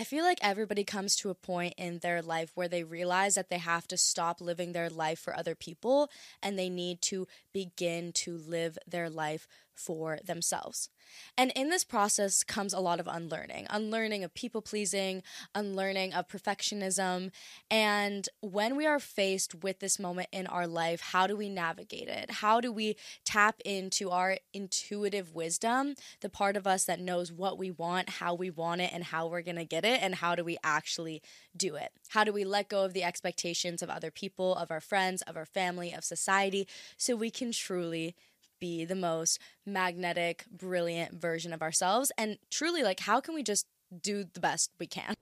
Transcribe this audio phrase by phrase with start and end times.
[0.00, 3.50] I feel like everybody comes to a point in their life where they realize that
[3.50, 6.08] they have to stop living their life for other people
[6.40, 9.48] and they need to begin to live their life
[9.78, 10.90] for themselves.
[11.36, 15.22] And in this process comes a lot of unlearning unlearning of people pleasing,
[15.54, 17.30] unlearning of perfectionism.
[17.70, 22.08] And when we are faced with this moment in our life, how do we navigate
[22.08, 22.30] it?
[22.30, 27.58] How do we tap into our intuitive wisdom, the part of us that knows what
[27.58, 30.02] we want, how we want it, and how we're going to get it?
[30.02, 31.22] And how do we actually
[31.56, 31.92] do it?
[32.08, 35.36] How do we let go of the expectations of other people, of our friends, of
[35.36, 36.66] our family, of society,
[36.96, 38.14] so we can truly
[38.60, 42.12] be the most magnetic, brilliant version of ourselves.
[42.16, 43.66] And truly, like, how can we just
[44.02, 45.14] do the best we can?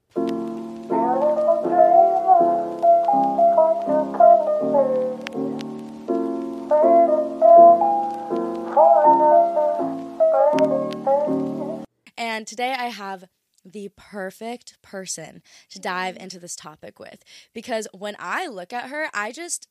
[12.19, 13.25] And today I have
[13.65, 19.09] the perfect person to dive into this topic with because when I look at her,
[19.12, 19.69] I just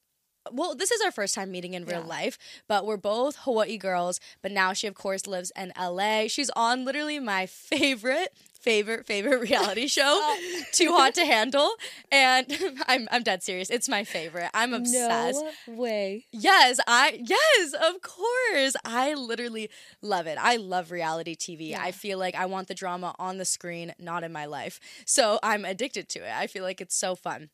[0.51, 2.05] well, this is our first time meeting in real yeah.
[2.05, 4.19] life, but we're both Hawaii girls.
[4.41, 6.27] But now she, of course, lives in LA.
[6.27, 11.71] She's on literally my favorite, favorite, favorite reality show, uh, Too Hot to Handle.
[12.11, 12.45] And
[12.88, 13.69] I'm, I'm dead serious.
[13.69, 14.49] It's my favorite.
[14.53, 15.43] I'm obsessed.
[15.67, 16.25] No way.
[16.31, 18.75] Yes, I, yes, of course.
[18.83, 19.69] I literally
[20.01, 20.38] love it.
[20.41, 21.69] I love reality TV.
[21.69, 21.81] Yeah.
[21.81, 24.79] I feel like I want the drama on the screen, not in my life.
[25.05, 26.31] So I'm addicted to it.
[26.31, 27.49] I feel like it's so fun.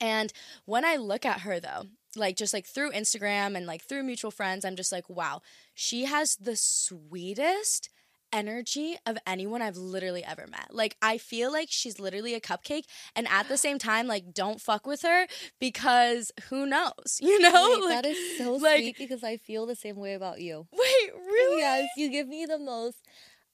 [0.00, 0.32] And
[0.64, 4.30] when I look at her, though, like just like through Instagram and like through mutual
[4.30, 5.42] friends, I'm just like, wow,
[5.74, 7.90] she has the sweetest
[8.34, 10.68] energy of anyone I've literally ever met.
[10.72, 12.84] Like I feel like she's literally a cupcake
[13.14, 15.26] and at the same time like don't fuck with her
[15.60, 17.70] because who knows, you know?
[17.70, 20.66] Wait, like, that is so like, sweet because I feel the same way about you.
[20.72, 21.60] Wait, really?
[21.60, 22.98] Yes, you give me the most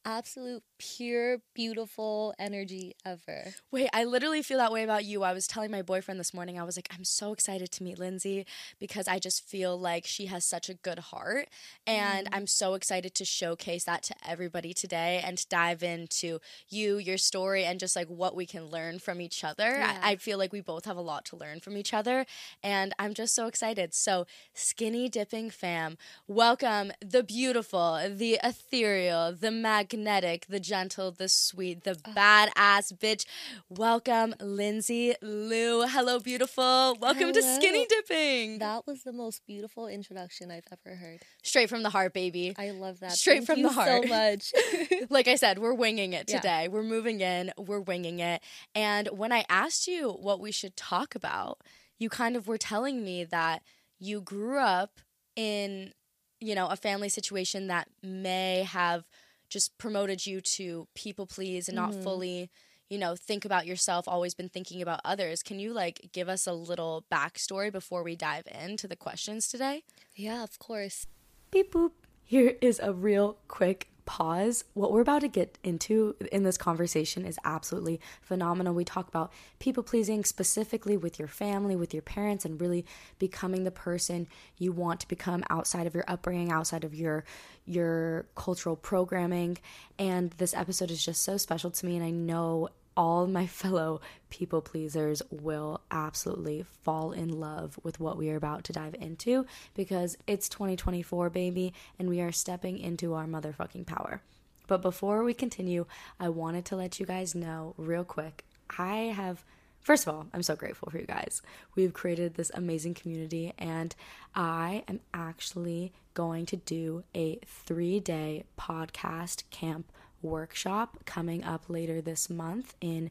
[0.05, 3.55] absolute pure beautiful energy ever.
[3.71, 5.23] Wait, I literally feel that way about you.
[5.23, 6.59] I was telling my boyfriend this morning.
[6.59, 8.47] I was like, I'm so excited to meet Linzy
[8.79, 11.49] because I just feel like she has such a good heart
[11.87, 12.31] and mm.
[12.33, 16.39] I'm so excited to showcase that to everybody today and to dive into
[16.69, 19.69] you, your story and just like what we can learn from each other.
[19.69, 19.99] Yeah.
[20.03, 22.25] I, I feel like we both have a lot to learn from each other
[22.63, 23.95] and I'm just so excited.
[23.95, 31.29] So, skinny dipping fam, welcome the beautiful, the ethereal, the mag magnetic, the gentle, the
[31.29, 33.25] sweet, the badass bitch.
[33.69, 35.89] Welcome, Linzy Luu.
[35.89, 36.97] Hello, beautiful.
[37.01, 37.33] Welcome Hello.
[37.33, 38.59] to Skinny Dipping.
[38.59, 41.23] That was the most beautiful introduction I've ever heard.
[41.43, 42.55] Straight from the heart, baby.
[42.57, 43.13] I love that.
[43.13, 44.05] Straight Thank from the heart.
[44.05, 44.53] So much.
[45.11, 46.63] like I said, we're winging it today.
[46.65, 46.69] Yeah.
[46.69, 47.53] We're moving in.
[47.59, 48.43] We're winging it.
[48.75, 51.59] And when I asked you what we should talk about,
[51.99, 53.63] you kind of were telling me that
[53.99, 55.01] you grew up
[55.35, 55.93] in
[56.41, 59.05] you know a family situation that may have
[59.51, 62.03] just promoted you to people please and not mm-hmm.
[62.03, 62.51] fully
[62.89, 65.43] you know think about yourself always been thinking about others.
[65.43, 69.85] Can you like give us a little backstory before we dive into the questions today?
[70.15, 71.07] Yeah of course.
[71.51, 71.93] Beep boop.
[72.25, 74.65] Here is a real quick pause.
[74.75, 78.75] What we're about to get into in this conversation is absolutely phenomenal.
[78.75, 82.85] We talk about people pleasing specifically with your family, with your parents, and really
[83.21, 84.27] becoming the person
[84.59, 87.23] you want to become outside of your upbringing, outside of your
[87.67, 89.59] your cultural programming.
[89.97, 94.01] And this episode is just so special to me, and I know all my fellow
[94.29, 99.47] people pleasers will absolutely fall in love with what we are about to dive into
[99.75, 104.23] because it's 2024, baby, and we are stepping into our motherfucking power.
[104.67, 105.87] But before we continue,
[106.21, 108.45] I wanted to let you guys know real quick
[108.79, 109.45] I have.
[109.81, 111.43] First of all, I'm so grateful for you guys.
[111.75, 113.97] We've created this amazing community, and
[114.35, 119.91] I am actually going to do a three day podcast camp
[120.23, 123.11] workshop coming up later this month in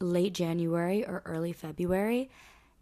[0.00, 2.30] late January or early February.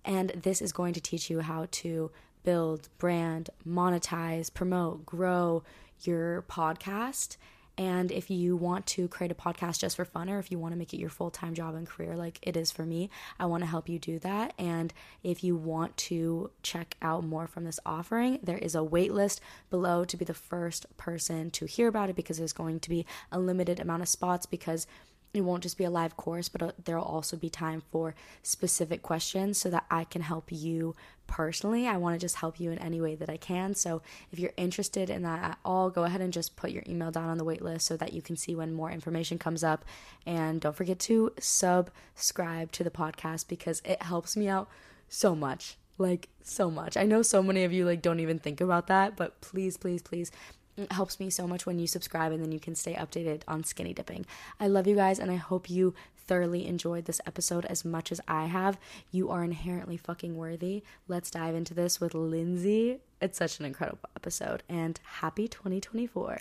[0.04, 2.10] And this is going to teach you how to
[2.44, 5.64] build, brand, monetize, promote, grow
[6.02, 7.36] your podcast
[7.78, 10.72] and if you want to create a podcast just for fun, or if you want
[10.72, 13.46] to make it your full time job and career, like it is for me, I
[13.46, 14.54] want to help you do that.
[14.58, 19.12] And if you want to check out more from this offering, there is a wait
[19.12, 22.88] list below to be the first person to hear about it because there's going to
[22.88, 24.86] be a limited amount of spots because
[25.34, 29.02] it won't just be a live course, but uh, there'll also be time for specific
[29.02, 30.94] questions so that I can help you
[31.26, 31.86] personally.
[31.86, 33.74] I want to just help you in any way that I can.
[33.74, 34.02] So
[34.32, 37.28] if you're interested in that at all, go ahead and just put your email down
[37.28, 39.84] on the wait list so that you can see when more information comes up.
[40.24, 44.68] And don't forget to subscribe to the podcast because it helps me out
[45.08, 45.76] so much.
[45.98, 46.96] Like so much.
[46.96, 50.02] I know so many of you like don't even think about that, but please, please,
[50.02, 50.30] please
[50.76, 53.64] it helps me so much when you subscribe and then you can stay updated on
[53.64, 54.26] skinny dipping.
[54.60, 55.94] I love you guys and I hope you
[56.26, 58.78] thoroughly enjoyed this episode as much as I have,
[59.10, 60.82] you are inherently fucking worthy.
[61.08, 62.98] Let's dive into this with Linzy.
[63.20, 66.40] It's such an incredible episode, and happy 2024.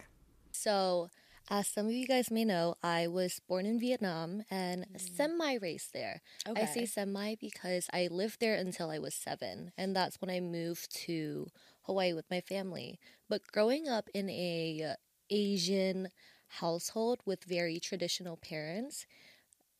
[0.51, 1.09] So,
[1.49, 5.15] as some of you guys may know, I was born in Vietnam and mm.
[5.15, 6.21] semi raised there.
[6.55, 10.39] I say semi because I lived there until I was seven, and that's when I
[10.39, 11.47] moved to
[11.85, 12.99] Hawaii with my family.
[13.29, 14.95] But growing up in a
[15.29, 16.09] Asian
[16.47, 19.05] household with very traditional parents,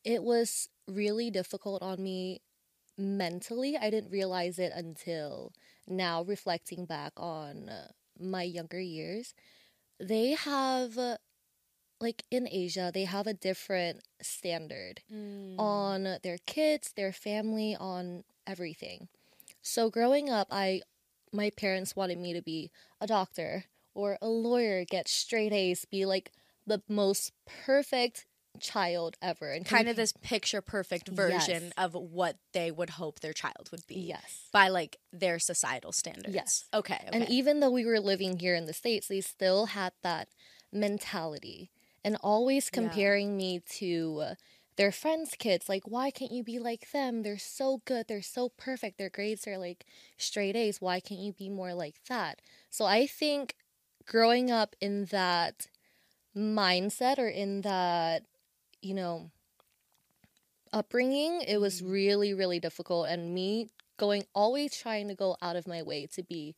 [0.04, 2.42] it was really difficult on me
[2.98, 3.78] mentally.
[3.78, 5.54] I didn't realize it until
[5.88, 7.88] now, reflecting back on uh,
[8.20, 9.34] my younger years.
[10.00, 11.18] They have, uh,
[12.00, 15.02] like in Asia, they have a different standard
[15.58, 19.08] on their kids, their family, on everything.
[19.62, 20.82] So growing up, I
[21.36, 22.72] my parents wanted me to be
[23.02, 26.32] a doctor or a lawyer, get straight A's, be like
[26.68, 28.26] the most perfect
[28.60, 31.74] child ever, and kind of this picture perfect version Yes.
[31.78, 34.48] of what they would hope their child would be yes.
[34.52, 36.34] by like their societal standards.
[36.34, 36.66] Yes.
[36.74, 36.96] Okay.
[37.08, 37.10] okay.
[37.12, 40.30] And even though we were living here in the States, they still had that
[40.72, 41.70] mentality
[42.04, 42.82] and always Yeah.
[42.82, 44.36] comparing me to
[44.78, 45.70] their friends' kids.
[45.70, 47.24] Like, why can't you be like them?
[47.24, 48.08] They're so good.
[48.08, 48.98] They're so perfect.
[48.98, 49.86] Their grades are like
[50.18, 50.82] straight A's.
[50.82, 52.42] Why can't you be more like that?
[52.70, 53.56] So I think
[54.06, 55.68] growing up in that
[56.36, 58.24] mindset or in that,
[58.82, 59.32] you know,
[60.74, 61.92] upbringing, it was mm-hmm.
[61.92, 63.08] really, really difficult.
[63.08, 66.56] And me going, always trying to go out of my way to be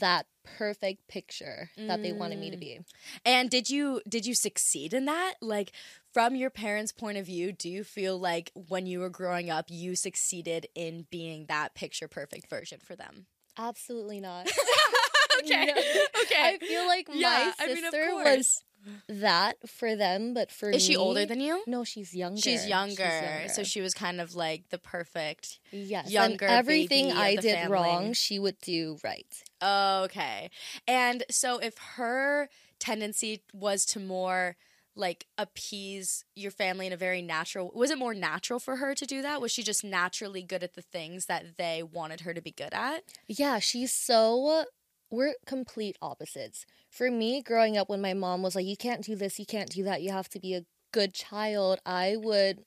[0.00, 2.60] that perfect picture that they wanted me to mm.
[2.60, 2.80] be.
[3.24, 5.34] And did you did you succeed in that?
[5.40, 5.72] Like
[6.14, 9.66] from your parents' point of view, do you feel like when you were growing up
[9.68, 13.26] you succeeded in being that picture perfect version for them?
[13.58, 14.50] Absolutely not.
[15.40, 15.66] okay.
[15.66, 15.72] No.
[15.72, 16.54] Okay.
[16.54, 18.64] I feel like Yeah, my I mean, sister was
[19.08, 21.62] that for them, but for Is she older than you?
[21.66, 22.40] No, she's younger.
[22.40, 25.58] She's younger, so she was kind of like the perfect.
[25.72, 27.72] yes, younger and everything I did family.
[27.72, 29.26] wrong, she would do right.
[29.62, 30.50] Okay.
[30.86, 34.56] And so if her tendency was to more
[34.96, 39.06] like appease your family in a very natural was it more natural for her to
[39.06, 39.40] do that?
[39.40, 42.72] Was she just naturally good at the things that they wanted her to be good
[42.72, 43.02] at?
[43.26, 44.64] Yeah, she's so.
[45.10, 46.66] We're complete opposites.
[46.90, 49.70] For me, growing up, when my mom was like, "You can't do this, you can't
[49.70, 52.64] do that, you have to be a good child," I would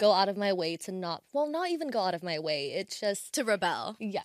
[0.00, 1.22] go out of my way to not.
[1.32, 2.72] Well, not even go out of my way.
[2.72, 3.34] It's just.
[3.34, 3.96] To rebel.
[4.00, 4.24] Yeah.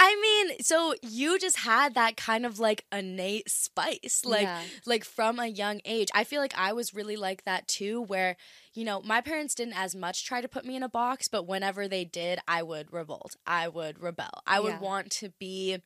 [0.00, 4.62] I mean, so you just had that kind of like innate spice, like Yeah.
[4.86, 6.08] like from a young age.
[6.14, 8.36] I feel like I was really like that too, where
[8.72, 11.46] you know my parents didn't as much try to put me in a box, but
[11.46, 13.36] whenever they did, I would revolt.
[13.46, 14.42] I would rebel.
[14.46, 14.80] I would Yeah.
[14.80, 15.78] want to be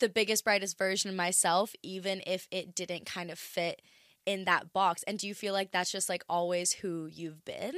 [0.00, 3.80] the biggest, brightest version of myself, even if it didn't kind of fit
[4.26, 5.02] in that box.
[5.06, 7.74] And do you feel like that's just like always who you've been?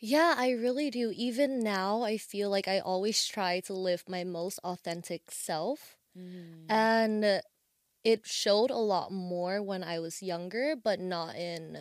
[0.00, 1.12] Yeah, I really do.
[1.14, 5.96] Even now, I feel like I always try to live my most authentic self.
[6.68, 7.40] And uh,
[8.04, 11.78] it showed a lot more when I was younger, but not in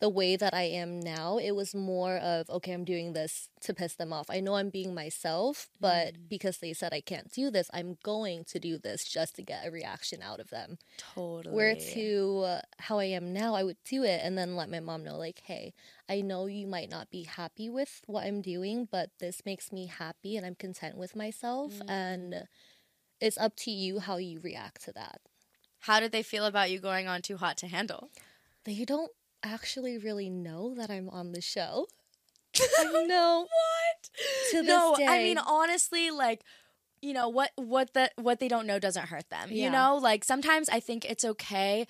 [0.00, 1.36] the way that I am now.
[1.36, 4.30] It was more of, okay, I'm doing this to piss them off.
[4.30, 8.44] I know I'm being myself, but because they said I can't do this, I'm going
[8.44, 10.78] to do this just to get a reaction out of them.
[11.14, 11.54] Totally.
[11.54, 14.80] Where to uh, how I am now, I would do it and then let my
[14.80, 15.74] mom know, like, hey,
[16.08, 19.86] I know you might not be happy with what I'm doing, but this makes me
[19.86, 21.74] happy and I'm content with myself.
[21.86, 22.44] And
[23.20, 25.20] it's up to you how you react to that.
[25.80, 28.10] How did they feel about you going on Too Hot to Handle?
[28.64, 29.10] They don't
[29.42, 31.86] actually really know that I'm on the show.
[32.82, 33.46] no.
[33.48, 34.10] What?
[34.50, 36.42] To no, I mean honestly, like
[37.02, 39.50] you know what what the what they don't know doesn't hurt them.
[39.50, 41.86] You know, like sometimes I think it's okay.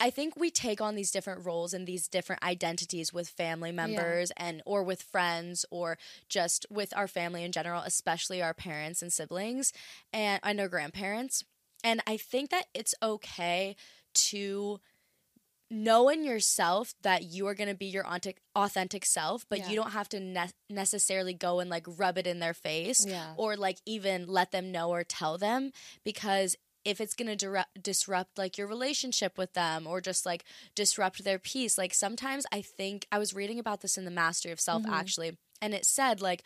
[0.00, 4.32] I think we take on these different roles and these different identities with family members
[4.36, 5.96] and or with friends or
[6.28, 9.72] just with our family in general, especially our parents and siblings
[10.12, 11.44] and and our grandparents.
[11.84, 13.76] And I think that it's okay
[14.14, 14.80] to
[15.72, 19.68] know in yourself that you are going to be your authentic, authentic self, but Yeah.
[19.70, 23.34] you don't have to ne- necessarily go and like rub it in their face Yeah.
[23.36, 25.72] or like even let them know or tell them
[26.04, 30.44] because if it's going to dire- disrupt like your relationship with them or just like
[30.74, 34.50] disrupt their peace like sometimes i think i was reading about this in the mastery
[34.50, 34.92] of self Mm-hmm.
[34.92, 36.42] actually and it said like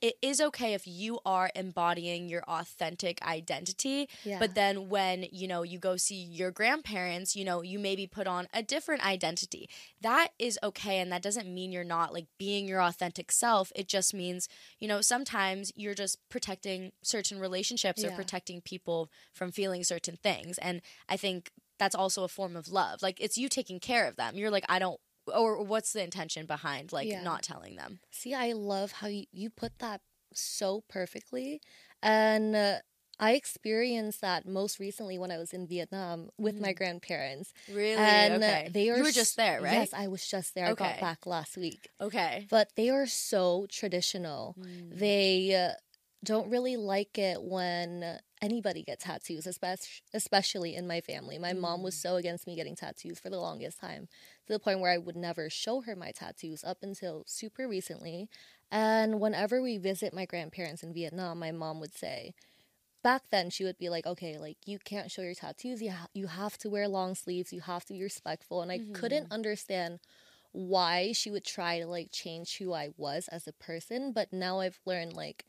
[0.00, 4.38] it is okay if you are embodying your authentic identity Yeah.
[4.38, 8.26] but then when you know you go see your grandparents you know you maybe put
[8.26, 9.68] on a different identity.
[10.00, 13.72] That is okay and that doesn't mean you're not like being your authentic self.
[13.74, 14.48] It just means
[14.78, 20.58] you know sometimes you're just protecting certain relationships or protecting people from feeling certain things
[20.58, 23.02] and i think that's also a form of love.
[23.02, 24.36] Like it's you taking care of them.
[24.36, 25.00] You're like i don't
[25.34, 27.22] or what's the intention behind like Yeah.
[27.22, 28.00] not telling them?
[28.10, 30.00] See, I love how you, you put that
[30.34, 31.60] so perfectly.
[32.02, 32.78] And uh,
[33.18, 37.52] I experienced that most recently when I was in Vietnam with my grandparents.
[37.72, 37.96] Really?
[37.96, 38.68] And okay.
[38.70, 39.72] they are You were just there, right?
[39.72, 40.66] Yes, I was just there.
[40.66, 41.88] I got back last week.
[42.00, 42.46] Okay.
[42.50, 44.56] But they are so traditional.
[44.58, 44.98] Mm.
[44.98, 45.72] They uh,
[46.24, 51.38] don't really like it when anybody gets tattoos, especially especially in my family.
[51.38, 51.84] My mom Mm.
[51.84, 54.08] was so against me getting tattoos for the longest time,
[54.46, 58.28] to the point where I would never show her my tattoos up until super recently.
[58.70, 62.34] And whenever we visit my grandparents in Vietnam, my mom would say,
[63.02, 65.80] back then she would be like, okay, like you can't show your tattoos.
[65.80, 67.52] You ha- you have to wear long sleeves.
[67.52, 68.62] You have to be respectful.
[68.62, 69.32] And I couldn't mm-hmm.
[69.32, 70.00] understand
[70.52, 74.12] why she would try to like change who I was as a person.
[74.12, 75.44] But now I've learned like,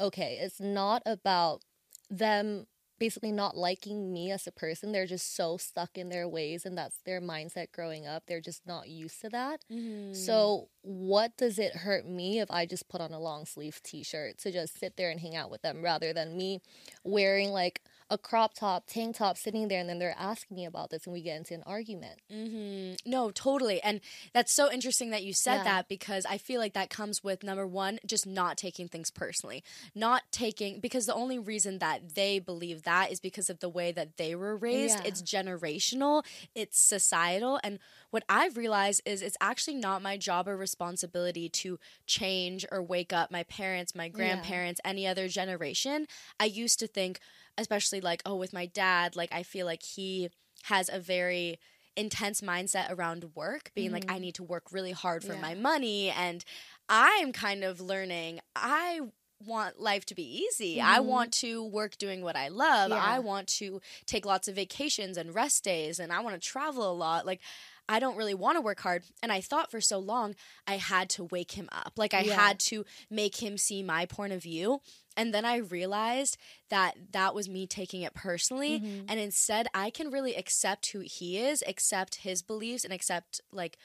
[0.00, 1.62] okay, it's not about
[2.08, 2.66] them
[2.98, 4.92] basically not liking me as a person.
[4.92, 8.24] They're just so stuck in their ways and that's their mindset growing up.
[8.26, 9.64] They're just not used to that.
[9.70, 10.14] Mm-hmm.
[10.14, 14.04] So, what does it hurt me if I just put on a long sleeve t
[14.04, 16.60] shirt to just sit there and hang out with them rather than me
[17.02, 20.90] wearing like a crop top, tank top, sitting there and then they're asking me about
[20.90, 22.20] this and we get into an argument?
[22.30, 23.82] hmm No, totally.
[23.82, 24.00] And
[24.32, 25.64] that's so interesting that you said Yeah.
[25.64, 29.64] that because I feel like that comes with number one, just not taking things personally.
[29.92, 33.90] Not taking, because the only reason that they believe that is because of the way
[33.90, 35.00] that they were raised.
[35.00, 35.08] Yeah.
[35.08, 36.24] It's generational,
[36.54, 37.58] it's societal.
[37.64, 42.82] And what I've realized is it's actually not my job or responsibility to change or
[42.82, 46.06] wake up my parents, my grandparents, any other generation.
[46.38, 47.20] I used to think,
[47.58, 50.30] especially like, oh, with my dad, like I feel like he
[50.64, 51.58] has a very
[51.96, 54.22] intense mindset around work, being like, I mm-hmm.
[54.22, 55.40] need to work really hard for Yeah.
[55.40, 56.10] my money.
[56.10, 56.44] And
[56.88, 59.00] I'm kind of learning, I
[59.44, 60.80] want life to be easy.
[60.80, 61.06] I mm-hmm.
[61.08, 62.90] want to work doing what I love.
[62.90, 63.02] Yeah.
[63.02, 66.90] I want to take lots of vacations and rest days and I want to travel
[66.90, 67.26] a lot.
[67.26, 67.40] Like
[67.88, 69.04] I don't really want to work hard.
[69.22, 70.34] And I thought for so long
[70.66, 71.92] I had to wake him up.
[71.96, 72.34] Like I Yeah.
[72.34, 74.80] had to make him see my point of view.
[75.16, 76.36] And then I realized
[76.68, 78.80] that that was me taking it personally.
[78.80, 79.06] Mm-hmm.
[79.08, 83.78] And instead, I can really accept who he is, accept his beliefs, and accept, like,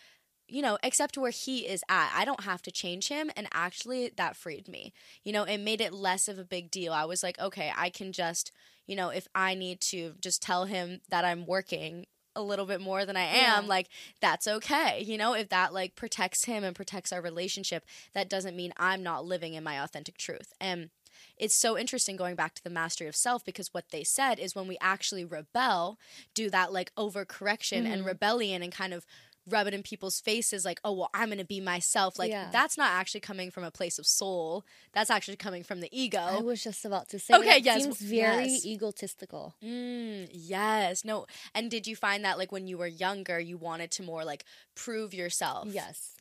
[0.47, 2.11] you know, accept where he is at.
[2.13, 3.31] I don't have to change him.
[3.37, 4.91] And actually, that freed me.
[5.23, 6.91] You know, it made it less of a big deal.
[6.91, 8.51] I was like, okay, I can just,
[8.85, 12.79] you know, if I need to just tell him that I'm working a little bit
[12.81, 13.69] more than I am, Yeah.
[13.69, 13.87] like
[14.21, 15.01] that's okay.
[15.05, 19.03] You know, if that like protects him and protects our relationship, that doesn't mean I'm
[19.03, 20.53] not living in my authentic truth.
[20.59, 20.89] And
[21.37, 24.55] it's so interesting going back to the mastery of self because what they said is
[24.55, 25.97] when we actually rebel,
[26.33, 27.91] do that like overcorrection Mm-hmm.
[27.93, 29.05] and rebellion and kind of
[29.49, 32.19] rub it in people's faces like, oh, well, I'm going to be myself.
[32.19, 32.49] Like, Yeah.
[32.51, 34.63] that's not actually coming from a place of soul.
[34.93, 36.19] That's actually coming from the ego.
[36.19, 38.65] I was just about to say Okay, that yes, seems very yes.
[38.65, 39.55] egotistical.
[39.63, 41.03] Mm, yes.
[41.03, 41.25] No.
[41.55, 44.45] And did you find that like when you were younger, you wanted to more like
[44.75, 45.67] prove yourself?
[45.71, 46.15] Yes.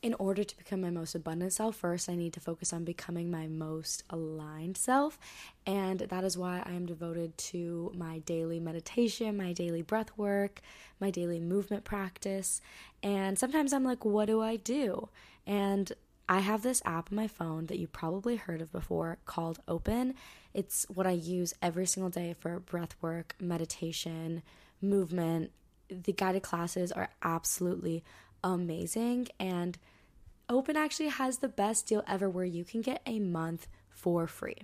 [0.00, 3.30] In order to become my most abundant self, first I need to focus on becoming
[3.30, 5.18] my most aligned self.
[5.66, 10.60] And that is why I am devoted to my daily meditation, my daily breath work,
[11.00, 12.60] my daily movement practice.
[13.02, 15.08] And sometimes I'm like, what do I do?
[15.46, 15.92] And
[16.28, 20.14] I have this app on my phone that you probably heard of before called Open.
[20.54, 24.42] It's what I use every single day for breath work, meditation,
[24.80, 25.50] movement.
[25.88, 28.04] The guided classes are absolutely
[28.42, 29.78] amazing and
[30.50, 34.56] Open actually has the best deal ever where you can get a month for free.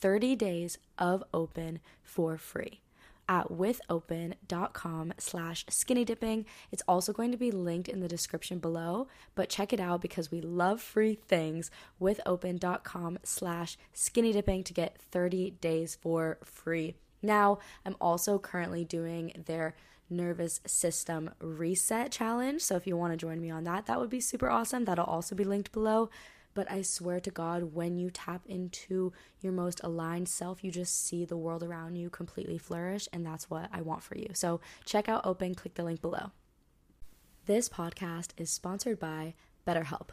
[0.00, 2.80] 30 days of Open for free
[3.28, 6.44] at withopen.com slash skinny dipping.
[6.70, 10.30] It's also going to be linked in the description below, but check it out because
[10.30, 16.96] we love free things withopen.com slash skinny dipping to get 30 days for free.
[17.22, 19.76] Now, I'm also currently doing their
[20.12, 22.62] nervous system reset challenge.
[22.62, 24.84] So if you want to join me on that, that would be super awesome.
[24.84, 26.10] That'll also be linked below.
[26.54, 31.06] But I swear to God, when you tap into your most aligned self, you just
[31.06, 33.08] see the world around you completely flourish.
[33.12, 34.28] And that's what I want for you.
[34.34, 36.30] So check out Open, click the link below.
[37.46, 39.34] This podcast is sponsored by
[39.66, 40.10] BetterHelp.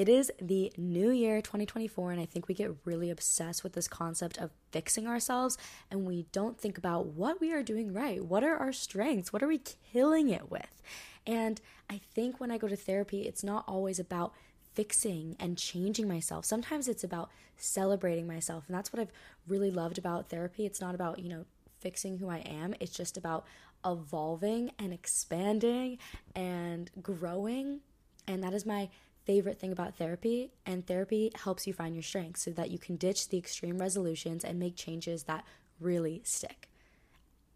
[0.00, 3.86] It is the new year 2024, and I think we get really obsessed with this
[3.86, 5.58] concept of fixing ourselves
[5.90, 8.24] and we don't think about what we are doing right.
[8.24, 9.30] What are our strengths?
[9.30, 9.60] What are we
[9.92, 10.80] killing it with?
[11.26, 14.32] And I think when I go to therapy, it's not always about
[14.72, 16.46] fixing and changing myself.
[16.46, 17.28] Sometimes it's about
[17.58, 18.64] celebrating myself.
[18.68, 19.12] And that's what I've
[19.46, 20.64] really loved about therapy.
[20.64, 21.44] It's not about, you know,
[21.78, 23.44] fixing who I am, it's just about
[23.84, 25.98] evolving and expanding
[26.34, 27.80] and growing.
[28.26, 28.88] And that is my
[29.30, 30.50] favorite thing about therapy.
[30.66, 34.42] And therapy helps you find your strengths so that you can ditch the extreme resolutions
[34.44, 35.44] and make changes that
[35.78, 36.68] really stick.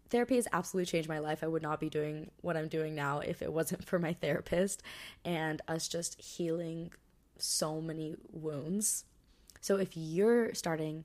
[0.09, 1.43] therapy has absolutely changed my life.
[1.43, 4.81] I would not be doing what I'm doing now if it wasn't for my therapist
[5.25, 6.91] and us just healing
[7.37, 9.03] so many wounds.
[9.59, 11.03] So if you're starting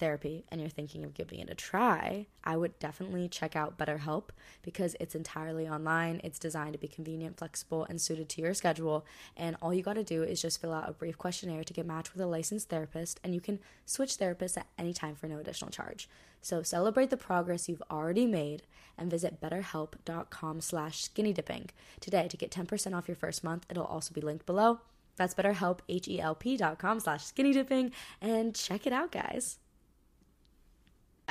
[0.00, 4.30] therapy and you're thinking of giving it a try, I would definitely check out BetterHelp
[4.62, 6.20] because it's entirely online.
[6.24, 9.06] It's designed to be convenient, flexible, and suited to your schedule.
[9.36, 11.86] And all you got to do is just fill out a brief questionnaire to get
[11.86, 15.38] matched with a licensed therapist, and you can switch therapists at any time for no
[15.38, 16.08] additional charge.
[16.42, 18.62] So celebrate the progress you've already made
[18.96, 21.68] and visit betterhelp.com slash skinnydipping
[22.00, 23.66] today to get 10% off your first month.
[23.68, 24.80] It'll also be linked below.
[25.16, 27.92] That's betterhelp, H-E-L-P dot com slash skinnydipping.
[28.22, 29.58] And check it out, guys.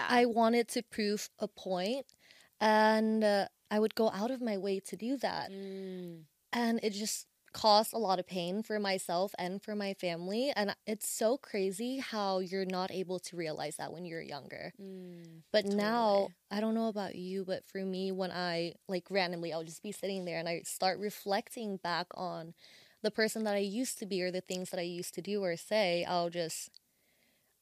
[0.08, 2.06] I wanted to prove a point,
[2.60, 5.52] and uh, I would go out of my way to do that.
[5.52, 6.24] Mm.
[6.52, 10.52] And it just caused a lot of pain for myself and for my family.
[10.56, 14.72] And it's so crazy how you're not able to realize that when you're younger.
[14.82, 15.42] Mm.
[15.52, 19.64] But now, I don't know about you, but for me, when I like randomly, I'll
[19.64, 22.54] just be sitting there and I start reflecting back on
[23.02, 25.44] the person that I used to be or the things that I used to do
[25.44, 26.79] or say, I'll just.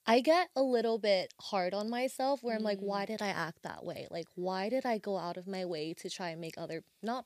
[0.10, 3.08] I get a little bit hard on myself where I'm like, why mm.
[3.08, 4.08] did I act that way?
[4.10, 7.26] Like, why did I go out of my way to try and make other, not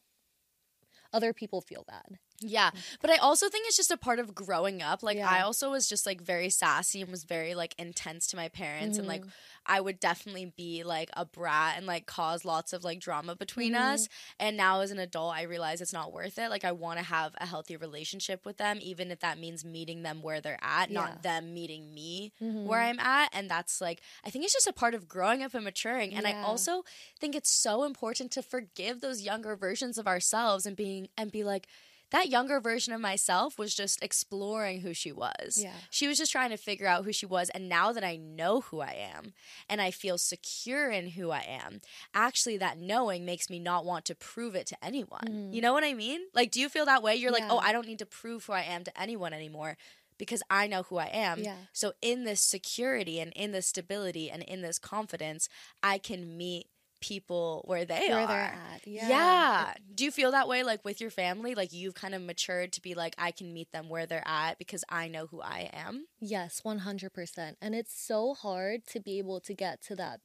[1.14, 2.18] other people feel bad?
[2.42, 2.80] Yeah, mm.
[3.02, 5.04] but I also think it's just a part of growing up.
[5.04, 8.50] Like I also was just like very sassy and was very like intense to my
[8.50, 9.30] parents and like mm-hmm.
[9.66, 13.76] I would definitely be like a brat and like cause lots of like drama between
[13.76, 14.06] us.
[14.06, 14.48] Mm-hmm.
[14.48, 16.50] And now as an adult, I realize it's not worth it.
[16.50, 20.02] Like I want to have a healthy relationship with them even if that means meeting
[20.02, 21.02] them where they're at, Yeah.
[21.02, 22.66] not them meeting me Mm-hmm.
[22.66, 23.30] where I'm at.
[23.34, 26.14] And that's like I think it's just a part of growing up and maturing.
[26.14, 26.84] And I also
[27.20, 31.44] think it's so important to forgive those younger versions of ourselves and being and be
[31.44, 31.68] like
[32.12, 35.60] that younger version of myself was just exploring who she was.
[35.62, 35.74] Yeah.
[35.90, 37.50] She was just trying to figure out who she was.
[37.50, 39.34] And now that I know who I am
[39.70, 41.82] and I feel secure in who I am,
[42.14, 45.50] actually, that knowing makes me not want to prove it to anyone.
[45.54, 46.22] You know what I mean?
[46.34, 47.16] Like, do you feel that way?
[47.16, 47.52] You're like, Mm-hmm.
[47.54, 49.78] Oh, I don't need to prove who I am to anyone anymore
[50.18, 51.40] because I know who I am.
[51.40, 51.56] Yeah.
[51.74, 55.50] So, in this security and in this stability and in this confidence,
[55.82, 56.68] I can meet
[57.02, 58.28] people where they Where are.
[58.28, 58.88] they're at.
[58.88, 59.10] Yeah.
[59.10, 59.74] Yeah.
[59.94, 61.56] Do you feel that way like with your family?
[61.56, 64.58] Like you've kind of matured to be like, I can meet them where they're at
[64.58, 66.06] because I know who I am?
[66.20, 67.56] Yes, 100%.
[67.62, 70.22] And it's so hard to be able to get to that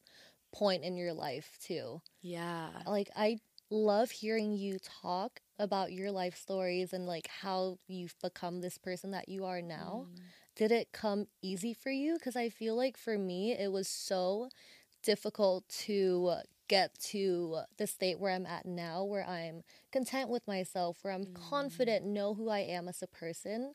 [0.53, 2.01] point in your life, too.
[2.23, 2.69] Yeah.
[2.87, 3.39] Like, I
[3.71, 9.11] love hearing you talk about your life stories and like how you've become this person
[9.11, 10.07] that you are now.
[10.09, 10.21] Mm.
[10.55, 12.15] Did it come easy for you?
[12.15, 14.49] Because I feel like for me, it was so
[15.03, 16.37] difficult to
[16.69, 21.27] get to the state where I'm at now, where I'm content with myself, where I'm
[21.27, 21.35] mm.
[21.35, 23.75] confident, know who I am as a person.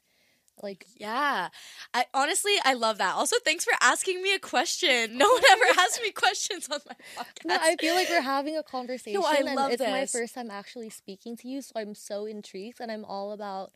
[0.62, 1.50] Like, Yeah.
[1.94, 3.16] I honestly I love that.
[3.16, 5.18] Also, thanks for asking me a question.
[5.22, 7.46] No one ever asked me questions on my podcast.
[7.46, 10.36] No, I feel like we're having a conversation No, I and love it's my first
[10.36, 13.72] time actually speaking to you, so I'm so intrigued and I'm all about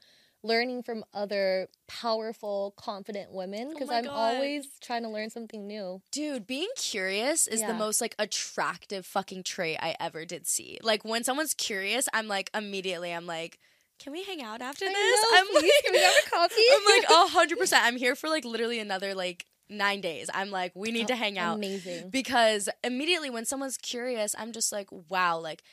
[0.46, 4.36] learning from other powerful, confident women because Oh I'm God.
[4.36, 6.02] always trying to learn something new.
[6.12, 10.78] Dude, being curious is the most like attractive fucking trait I ever did see.
[10.84, 13.60] Like when someone's curious, I'm like immediately I'm like,
[13.98, 15.22] can we hang out after I this?
[15.32, 16.62] know, I'm please, can we grab a coffee?
[16.74, 17.84] I'm like a hundred percent.
[17.86, 20.30] I'm here for like literally another like nine days.
[20.34, 21.56] I'm like, we need to hang out.
[21.58, 22.10] Amazing.
[22.12, 25.64] Because immediately when someone's curious, I'm just like, wow, like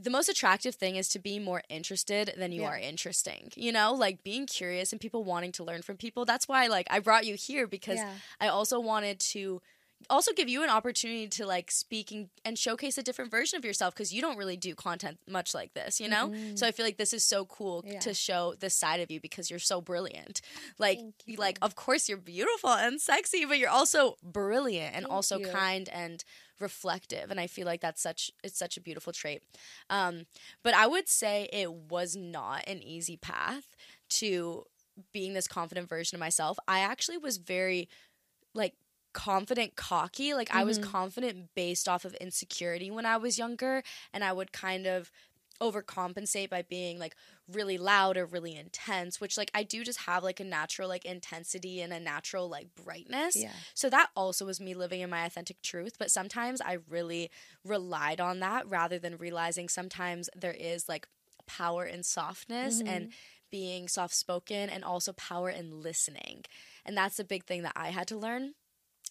[0.00, 2.68] the most attractive thing is to be more interested than you Yeah.
[2.68, 3.50] are interesting.
[3.56, 6.24] You know, like being curious and people wanting to learn from people.
[6.24, 8.14] That's why like I brought you here because Yeah.
[8.40, 9.60] I also wanted to
[10.08, 13.64] also give you an opportunity to like speak and, and showcase a different version of
[13.64, 16.32] yourself because you don't really do content much like this, you know?
[16.54, 17.94] So I feel like this is so cool Mm-hmm.
[17.94, 17.98] Yeah.
[18.00, 20.40] to show this side of you because you're so brilliant.
[20.78, 21.00] Like
[21.36, 25.48] like of course you're beautiful and sexy, but you're also brilliant and Thank also you.
[25.48, 26.22] kind and
[26.60, 29.42] reflective and I feel like that's such it's such a beautiful trait.
[29.90, 30.26] Um
[30.62, 33.76] but I would say it was not an easy path
[34.10, 34.64] to
[35.12, 36.58] being this confident version of myself.
[36.66, 37.88] I actually was very
[38.54, 38.74] like
[39.14, 44.22] confident cocky like i was confident based off of insecurity when i was younger and
[44.22, 45.10] i would kind of
[45.60, 47.16] overcompensate by being like
[47.52, 51.04] really loud or really intense which like i do just have like a natural like
[51.04, 53.34] intensity and a natural like brightness.
[53.36, 53.50] Yeah.
[53.74, 57.30] so that also was me living in my authentic truth but sometimes i really
[57.64, 61.08] relied on that rather than realizing sometimes there is like
[61.46, 62.88] power in softness mm-hmm.
[62.88, 63.12] and
[63.50, 66.44] being soft spoken and also power in listening.
[66.84, 68.54] And that's a big thing that i had to learn.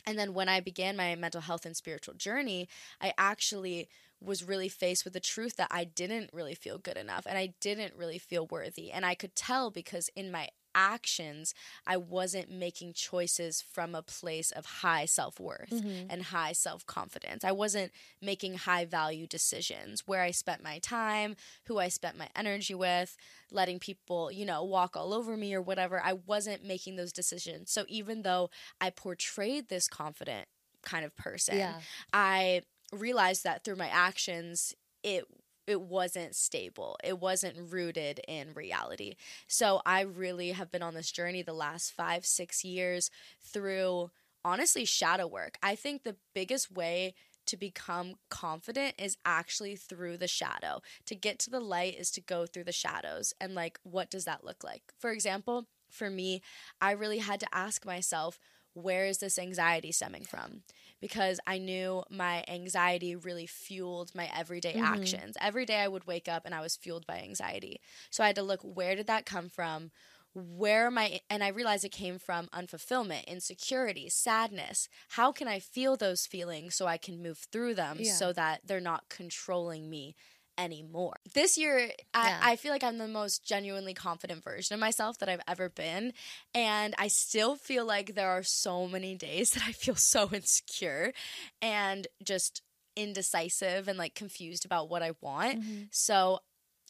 [0.06, 2.70] And then when I began my mental health and spiritual journey,
[3.02, 3.90] I actually
[4.22, 7.54] was really faced with the truth that I didn't really feel good enough and I
[7.62, 8.92] didn't really feel worthy.
[8.92, 11.56] And I could tell because in my actions,
[11.88, 16.08] I wasn't making choices from a place of high self worth mm-hmm.
[16.10, 17.44] and high self confidence.
[17.44, 22.30] I wasn't making high value decisions where I spent my time, who I spent my
[22.36, 23.18] energy with,
[23.52, 26.02] letting people, you know, walk all over me or whatever.
[26.04, 27.72] I wasn't making those decisions.
[27.72, 28.50] So even though
[28.80, 30.48] I portrayed this confident
[30.84, 31.80] kind of person, yeah.
[32.14, 34.74] I realized that through my actions,
[35.04, 35.26] it
[35.66, 36.98] it wasn't stable.
[37.04, 39.16] It wasn't rooted in reality.
[39.50, 44.12] So I really have been on this journey the last five, six years through
[44.46, 45.58] honestly shadow work.
[45.62, 47.16] I think the biggest way
[47.48, 50.82] to become confident is actually through the shadow.
[51.06, 53.34] To get to the light is to go through the shadows.
[53.40, 54.84] And like, what does that look like?
[54.98, 56.42] For example, for me,
[56.82, 58.40] I really had to ask myself,
[58.78, 60.62] where is this anxiety stemming from?
[61.02, 64.86] Because I knew my anxiety really fueled my everyday mm-hmm.
[64.86, 65.38] actions.
[65.42, 67.82] Every day I would wake up and I was fueled by anxiety.
[68.10, 69.92] So I had to look where did that come from?
[70.34, 74.88] Where my and I realized it came from unfulfillment, insecurity, sadness.
[75.10, 78.14] How can I feel those feelings so I can move through them yeah.
[78.14, 80.16] so that they're not controlling me
[80.58, 81.16] anymore.
[81.34, 82.40] This year, I, yeah.
[82.42, 86.14] I feel like I'm the most genuinely confident version of myself that I've ever been.
[86.54, 91.14] And I still feel like there are so many days that I feel so insecure
[91.62, 92.62] and just
[92.96, 95.62] indecisive and like confused about what I want.
[95.62, 95.84] Mm-hmm.
[95.92, 96.40] So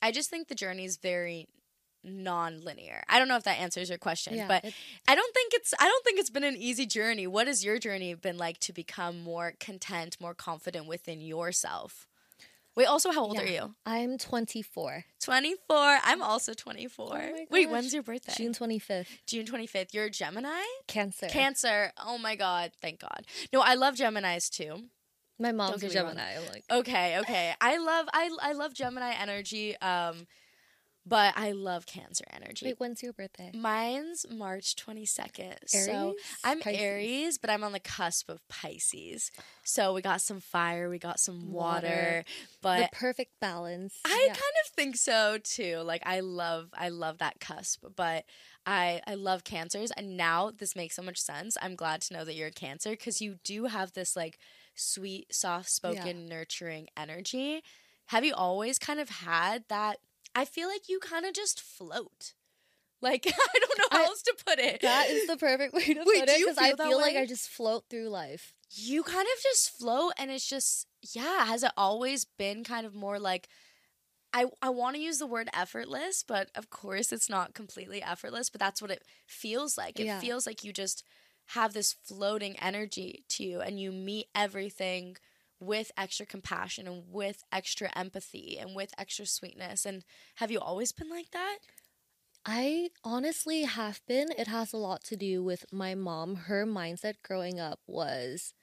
[0.02, 1.48] I just think the journey is very
[2.04, 3.04] non-linear.
[3.10, 4.64] I don't know if that answers your question, yeah, but
[5.08, 7.28] I don't think it's I don't think it's been an easy journey.
[7.28, 12.08] What has your journey been like to become more content, more confident within yourself?
[12.78, 13.42] Wait, also, how old yeah.
[13.42, 13.76] are you?
[13.88, 15.04] I'm 24.
[15.20, 15.78] 24.
[16.04, 17.10] I'm also 24.
[17.12, 18.34] Oh Wait, when's your birthday?
[18.38, 19.08] June 25th.
[19.26, 19.96] June 25th.
[19.96, 20.62] You're a Gemini?
[20.88, 21.26] Cancer.
[21.26, 21.92] Cancer.
[21.98, 22.74] Oh my God.
[22.80, 23.26] Thank God.
[23.52, 24.84] No, I love Geminis too.
[25.40, 26.38] My mom's a Gemini.
[26.52, 26.66] Like.
[26.72, 27.56] Okay, okay.
[27.60, 29.76] I love I I love Gemini energy.
[29.82, 30.28] Um
[31.08, 32.66] but I love Cancer energy.
[32.66, 33.52] Wait, when's your birthday?
[33.54, 35.40] Mine's March 22nd.
[35.40, 35.86] Aries?
[35.86, 36.82] So I'm Pisces.
[36.82, 39.32] Aries, but I'm on the cusp of Pisces.
[39.64, 42.24] So we got some fire, we got some water, water.
[42.62, 43.96] but the perfect balance.
[44.06, 44.34] I yeah.
[44.34, 45.78] kind of think so too.
[45.78, 48.26] Like I love I love that cusp, but
[48.66, 51.58] I I love cancers and now this makes so much sense.
[51.62, 54.40] I'm glad to know that you're a cancer cuz you do have this like
[54.76, 56.30] sweet, soft-spoken, yeah.
[56.30, 57.64] nurturing energy.
[58.08, 60.00] Have you always kind of had that
[60.38, 62.34] I feel like you kind of just float.
[63.02, 64.82] Like I don't know how I, else to put it.
[64.82, 67.04] That is the perfect way to Wait, put it because I feel way?
[67.04, 68.54] like I just float through life.
[68.70, 71.46] You kind of just float, and it's just yeah.
[71.46, 73.50] Has it always been kind of more like?
[74.34, 78.50] I, I want to use the word effortless, but of course it's not completely effortless,
[78.50, 80.00] but that's what it feels like.
[80.00, 80.20] It yeah.
[80.20, 81.04] feels like you just
[81.52, 85.16] have this floating energy to you and you meet everything
[85.60, 89.86] with extra compassion and with extra empathy and with extra sweetness.
[89.86, 90.04] And
[90.36, 91.58] have you always been like that?
[92.46, 94.30] I honestly have been.
[94.38, 96.36] It has a lot to do with my mom.
[96.36, 98.54] Her mindset growing up was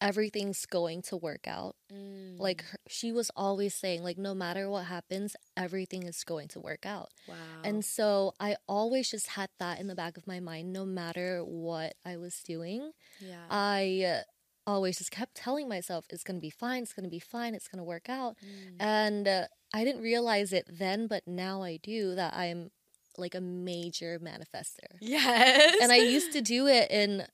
[0.00, 1.76] everything's going to work out.
[1.90, 2.38] Mm.
[2.38, 6.60] Like her, she was always saying like no matter what happens, everything is going to
[6.60, 7.08] work out.
[7.26, 7.34] Wow.
[7.62, 11.42] And so I always just had that in the back of my mind no matter
[11.42, 12.92] what I was doing.
[13.20, 13.44] Yeah.
[13.50, 14.22] I
[14.66, 17.54] always just kept telling myself it's going to be fine, it's going to be fine,
[17.54, 18.36] it's going to work out.
[18.44, 18.76] Mm.
[18.80, 22.70] And uh, I didn't realize it then, but now I do that I'm
[23.16, 24.98] like a major manifester.
[25.00, 25.76] Yes.
[25.80, 27.24] And I used to do it in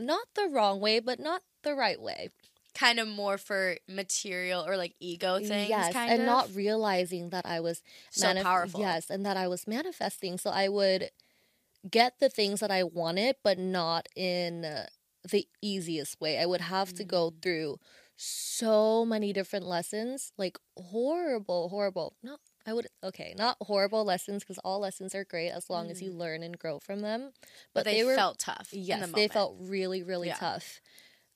[0.00, 2.30] not the wrong way, but not the right way.
[2.74, 5.68] Kind of more for material or like ego things.
[5.68, 6.26] Yes, and of?
[6.26, 8.80] not realizing that I was so manif- powerful.
[8.80, 10.38] Yes, and that I was manifesting.
[10.38, 11.10] So I would
[11.88, 14.64] get the things that I wanted, but not in.
[14.64, 14.86] Uh,
[15.28, 16.38] the easiest way.
[16.38, 17.42] I would have to go mm.
[17.42, 17.78] through
[18.16, 22.14] so many different lessons, like horrible, horrible.
[22.22, 25.90] No, I would okay, not horrible lessons because all lessons are great as long mm.
[25.90, 26.18] as you mm.
[26.18, 27.32] learn and grow from them.
[27.74, 28.68] But, but they, they, were felt tough.
[28.72, 30.36] Yes, the they felt really, really yeah.
[30.36, 30.80] tough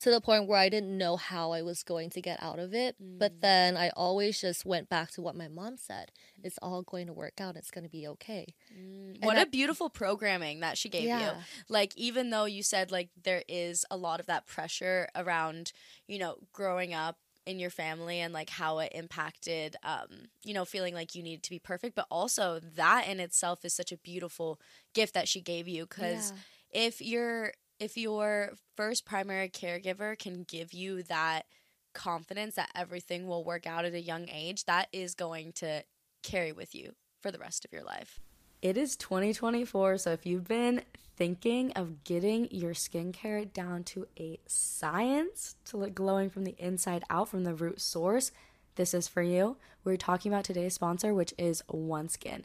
[0.00, 2.74] to the point where I didn't know how I was going to get out of
[2.74, 2.96] it.
[3.02, 3.18] Mm.
[3.18, 6.12] But then I always just went back to what my mom said.
[6.42, 7.56] It's all going to work out.
[7.56, 8.54] It's going to be okay.
[8.78, 9.24] Mm.
[9.24, 11.20] What a beautiful programming that she gave yeah.
[11.20, 11.30] you.
[11.68, 15.72] Like even though you said like there is a lot of that pressure around,
[16.06, 20.08] you know, growing up in your family and like how it impacted um
[20.42, 23.72] you know feeling like you needed to be perfect but also that in itself is
[23.72, 24.60] such a beautiful
[24.94, 26.86] gift that she gave you cuz yeah.
[26.86, 31.42] if you're if your first primary caregiver can give you that
[31.94, 35.82] confidence that everything will work out at a young age, that is going to
[36.22, 38.20] carry with you for the rest of your life.
[38.62, 40.82] It is 2024, so if you've been
[41.16, 47.04] thinking of getting your skincare down to a science to look glowing from the inside
[47.08, 48.32] out from the root source,
[48.76, 49.56] this is for you.
[49.84, 52.42] We're talking about today's sponsor, which is OneSkin.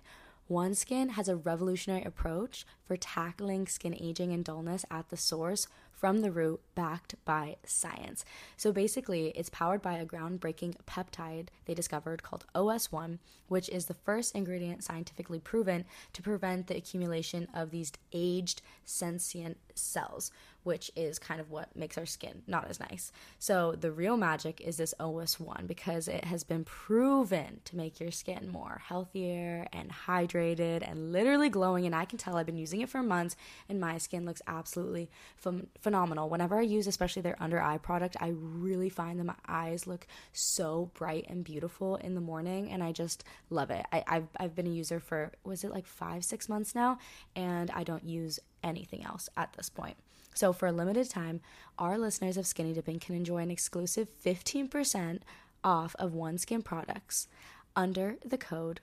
[0.52, 6.18] OneSkin has a revolutionary approach for tackling skin aging and dullness at the source from
[6.20, 8.26] the root backed by science.
[8.58, 13.94] So basically, it's powered by a groundbreaking peptide they discovered called OS1, which is the
[13.94, 20.32] first ingredient scientifically proven to prevent the accumulation of these aged senescent cells,
[20.64, 23.12] which is kind of what makes our skin not as nice.
[23.40, 28.12] So the real magic is this OS1 because it has been proven to make your
[28.12, 31.86] skin more healthier and hydrated and literally glowing.
[31.86, 33.36] And I can tell I've been using it for months
[33.70, 35.10] and my skin looks absolutely
[35.44, 36.30] ph- phenomenal.
[36.30, 40.06] Whenever I use, especially their under eye product, I really find that my eyes look
[40.34, 43.86] so bright and beautiful in the morning and I just love it.
[43.92, 47.00] I, I've, I've been a user for, was it like five, six months now?
[47.36, 49.98] And I don't use anything else at this point.
[50.34, 51.42] So, for a limited time,
[51.78, 55.20] our listeners of Skinny Dipping can enjoy an exclusive 15%
[55.64, 57.28] off of OneSkin products
[57.76, 58.80] under the code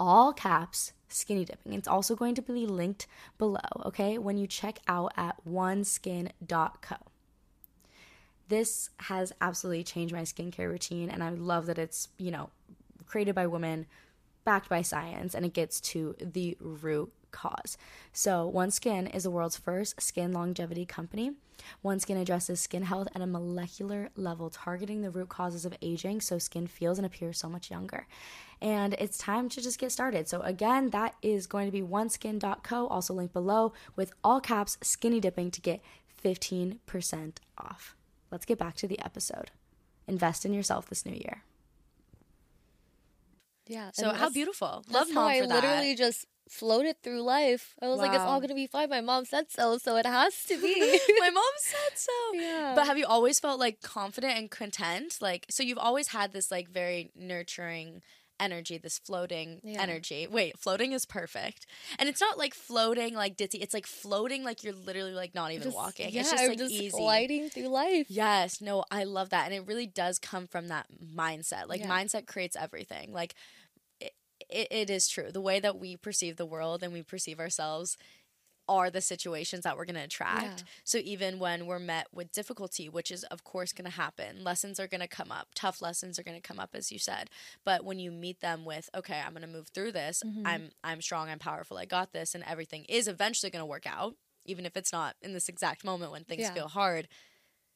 [0.00, 1.74] all caps skinny dipping.
[1.74, 6.96] It's also going to be linked below, okay, when you check out at oneskin.co.
[8.48, 12.50] This has absolutely changed my skincare routine, and I love that it's, you know,
[13.06, 13.86] created by women,
[14.44, 17.76] backed by science, and it gets to the root cause.
[18.12, 21.32] So, OneSkin is the world's first skin longevity company.
[21.84, 26.38] OneSkin addresses skin health at a molecular level, targeting the root causes of aging so
[26.38, 28.06] skin feels and appears so much younger.
[28.62, 30.28] And it's time to just get started.
[30.28, 35.20] So, again, that is going to be oneskin.co, also linked below, with all caps skinny
[35.20, 35.80] dipping to get
[36.22, 37.96] 15% off.
[38.30, 39.50] Let's get back to the episode.
[40.06, 41.42] Invest in yourself this new year.
[43.70, 43.90] Yeah.
[43.94, 44.84] So how beautiful.
[44.90, 45.54] Love mom how I for that.
[45.54, 47.74] literally just floated through life.
[47.80, 48.90] I was like, it's all gonna be fine.
[48.90, 50.98] My mom said so, so it has to be.
[51.20, 52.12] My mom said so.
[52.34, 52.72] Yeah.
[52.74, 55.18] But have you always felt like confident and content?
[55.20, 58.02] Like so you've always had this like very nurturing
[58.40, 59.82] energy, this floating Yeah.
[59.82, 60.26] energy.
[60.26, 61.66] Wait, floating is perfect.
[61.98, 63.60] And it's not like floating like ditzy.
[63.62, 66.08] It's like floating like you're literally like not even Just- walking.
[66.10, 66.88] Yeah, it's just I'm like just easy.
[66.96, 68.06] gliding through life.
[68.08, 69.44] Yes, no, I love that.
[69.44, 71.68] And it really does come from that mindset.
[71.68, 71.90] Like, Yeah.
[71.90, 73.12] mindset creates everything.
[73.12, 73.34] Like,
[74.52, 75.30] it, it, is true.
[75.32, 77.96] The way that we perceive the world and we perceive ourselves
[78.68, 80.60] are the situations that we're going to attract.
[80.60, 80.64] Yeah.
[80.84, 84.78] So, even when we're met with difficulty, which is, of course, going to happen, lessons
[84.78, 85.48] are going to come up.
[85.54, 87.30] Tough lessons are going to come up, as you said.
[87.64, 90.46] But when you meet them with, okay, I'm going to move through this, Mm-hmm.
[90.46, 93.86] I'm, I'm strong, I'm powerful, I got this, and everything is eventually going to work
[93.86, 96.54] out, even if it's not in this exact moment when things Yeah.
[96.54, 97.08] feel hard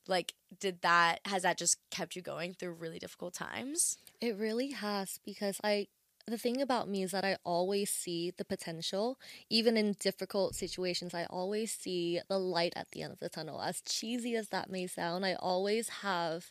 [0.06, 4.72] like did that has that just kept you going through really difficult times It really
[4.72, 5.86] has because I
[6.26, 9.18] the thing about me is that I always see the potential
[9.50, 13.60] even in difficult situations I always see the light at the end of the tunnel
[13.60, 16.50] as cheesy as that may sound I always have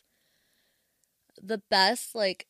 [1.42, 2.46] the best like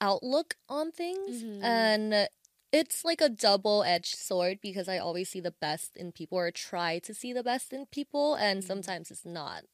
[0.00, 1.62] outlook on things Mhm.
[1.62, 2.28] and
[2.70, 6.98] it's like a double-edged sword because I always see the best in people or try
[7.00, 8.66] to see the best in people and Mhm.
[8.66, 9.64] sometimes it's not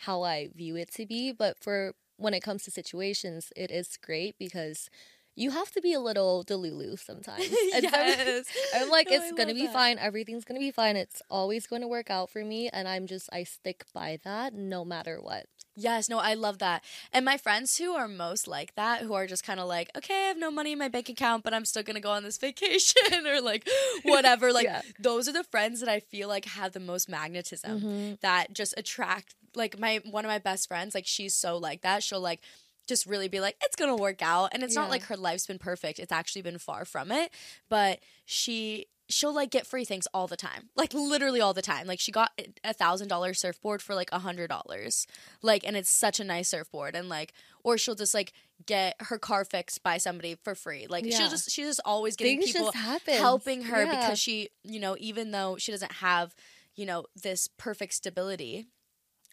[0.00, 1.32] how I view it to be.
[1.32, 4.90] But for when it comes to situations, it is great because
[5.36, 7.46] you have to be a little delulu sometimes.
[7.72, 9.72] Yes I'm like, No, it's I gonna be that.
[9.72, 9.98] fine.
[9.98, 10.96] Everything's gonna be fine.
[10.96, 14.54] It's always going to work out for me, and I'm just I stick by that
[14.54, 15.46] no matter what.
[15.78, 19.26] yes no i love that and my friends who are most like that who are
[19.32, 21.66] just kind of like okay i have no money in my bank account but i'm
[21.70, 23.68] still gonna go on this vacation or like
[24.12, 24.80] whatever like Yeah.
[24.98, 28.14] those are the friends that i feel like have the most magnetism Mm-hmm.
[28.22, 32.02] that just attract like my one of my best friends like she's so like that
[32.02, 32.40] she'll like
[32.86, 34.50] just really be like it's gonna work out.
[34.52, 35.98] And it's not like her life's been perfect.
[35.98, 37.30] It's actually been far from it.
[37.68, 40.68] But she she'll like get free things all the time.
[40.74, 41.86] Like literally all the time.
[41.86, 42.32] Like she got
[42.64, 45.06] a thousand dollar surfboard for like a hundred dollars.
[45.42, 46.96] Like and it's such a nice surfboard.
[46.96, 48.32] And like or she'll just like
[48.66, 50.86] get her car fixed by somebody for free.
[50.88, 51.18] Like Yeah.
[51.18, 52.72] she'll just she's just always getting Things people
[53.06, 54.00] helping her Yeah.
[54.00, 56.34] because she, you know, even though she doesn't have,
[56.74, 58.66] you know, this perfect stability,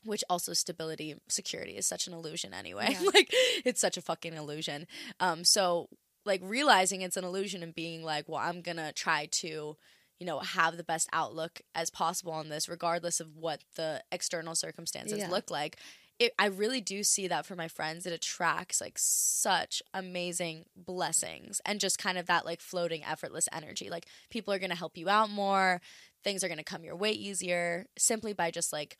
[0.05, 2.89] which also stability, security is such an illusion anyway.
[2.91, 3.09] Yeah.
[3.13, 3.29] like
[3.65, 4.87] it's such a fucking illusion.
[5.19, 5.89] Um, so
[6.25, 9.75] like realizing it's an illusion and being like, well, I'm gonna try to,
[10.19, 14.55] you know, have the best outlook as possible on this, regardless of what the external
[14.55, 15.29] circumstances Yeah.
[15.29, 15.77] look like.
[16.19, 18.05] It, I really do see that for my friends.
[18.05, 23.89] It attracts like such amazing blessings and just kind of that like floating, effortless energy.
[23.89, 25.81] Like people are going to help you out more.
[26.23, 28.97] Things are going to come your way easier simply by just like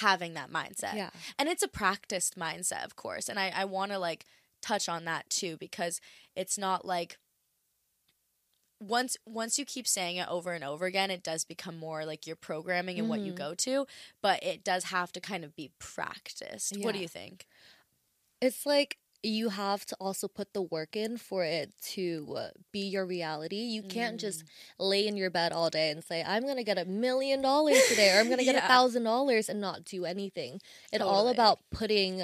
[0.00, 0.94] having that mindset.
[0.94, 1.10] Yeah.
[1.38, 3.28] And it's a practiced mindset, of course.
[3.28, 4.24] And I, I want to like
[4.60, 6.00] touch on that too because
[6.36, 7.18] it's not like
[8.80, 12.26] once once you keep saying it over and over again it does become more like
[12.26, 13.36] your programming and what you Mhm.
[13.36, 13.86] go to
[14.20, 17.46] but it does have to kind of be practiced what do you think
[18.40, 22.80] It's like you have to also put the work in for it to uh, be
[22.80, 23.56] your reality.
[23.56, 24.44] You can't just
[24.78, 27.80] lay in your bed all day and say, I'm going to get a million dollars
[27.88, 30.60] today or I'm going to get a thousand dollars and not do anything.
[30.92, 32.22] It's all about putting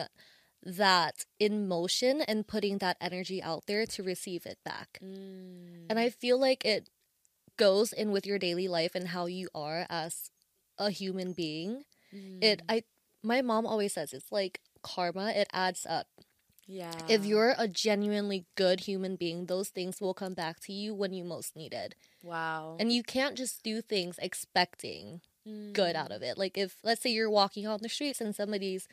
[0.62, 4.98] that in motion and putting that energy out there to receive it back.
[5.02, 5.86] Mm.
[5.88, 6.88] And I feel like it
[7.56, 10.30] goes in with your daily life and how you are as
[10.78, 11.84] a human being.
[12.42, 12.84] It I
[13.22, 16.06] my mom always says it's like karma, it adds up.
[16.68, 16.92] Yeah.
[17.08, 21.14] If you're a genuinely good human being, those things will come back to you when
[21.14, 21.94] you most need it.
[22.22, 22.76] wow.
[22.78, 25.22] And you can't just do things expecting
[25.72, 26.16] good out mm.
[26.16, 26.36] of it.
[26.36, 28.86] Like if let's say you're walking on the streets and somebody's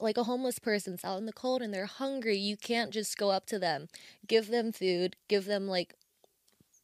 [0.00, 3.30] like a homeless person's out in the cold and they're hungry, you can't just go
[3.30, 3.88] up to them,
[4.26, 5.94] give them food, give them like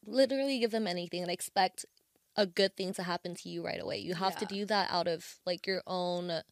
[0.06, 1.84] literally give them anything and expect
[2.36, 3.98] a good thing to happen to you right away.
[3.98, 6.42] You have to do that out of like your own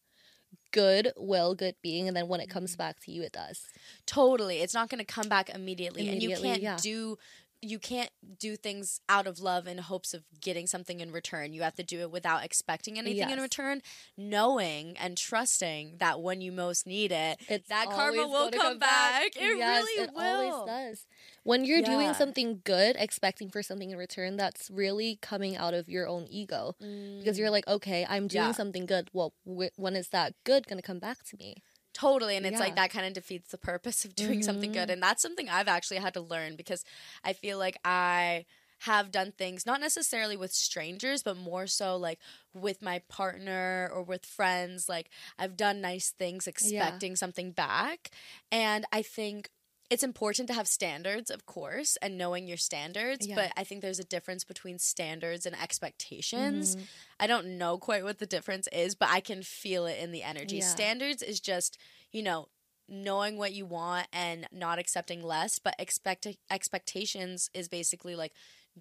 [0.71, 2.79] good will, good being, and then when it comes Mm-hmm.
[2.79, 3.67] back to you, it does.
[4.07, 4.59] Totally.
[4.59, 6.09] It's not going to come back immediately.
[6.09, 6.77] and you can't yeah.
[6.81, 7.17] do
[7.61, 11.53] you can't do things out of love in hopes of getting something in return.
[11.53, 13.83] You have to do it without expecting anything in return,
[14.17, 18.79] knowing and trusting that when you most need it, It's that karma will gonna come,
[18.79, 19.27] back.
[19.37, 20.23] It Yes, really it will.
[20.55, 21.07] always does.
[21.43, 21.87] When you're Yeah.
[21.87, 26.27] doing something good, expecting for something in return, that's really coming out of your own
[26.29, 26.77] ego.
[26.79, 28.49] Because you're like, okay, I'm doing Mm.
[28.49, 28.53] Yeah.
[28.53, 29.09] something good.
[29.13, 31.57] Well, wh- when is that good going to come back to me?
[31.95, 32.37] Totally.
[32.37, 32.61] And it's Yeah.
[32.61, 34.83] like that kind of defeats the purpose of doing something good.
[34.83, 34.93] Mm-hmm.
[34.93, 36.85] And that's something I've actually had to learn because
[37.25, 38.45] I feel like I
[38.83, 42.21] have done things not necessarily with strangers, but more so like
[42.55, 44.89] with my partner or with friends.
[44.89, 48.11] Like I've done nice things expecting something back.
[48.53, 49.51] And I think
[49.91, 53.27] it's important to have standards, of course, and knowing your standards.
[53.27, 53.37] Yeah.
[53.37, 56.77] But I think there's a difference between standards and expectations.
[56.77, 56.85] Mm-hmm.
[57.21, 60.23] I don't know quite what the difference is, but I can feel it in the
[60.23, 60.57] energy.
[60.57, 60.67] Yeah.
[60.67, 61.79] Standards is just,
[62.13, 62.49] you know,
[62.89, 68.33] knowing what you want and not accepting less, but expect expectations is basically like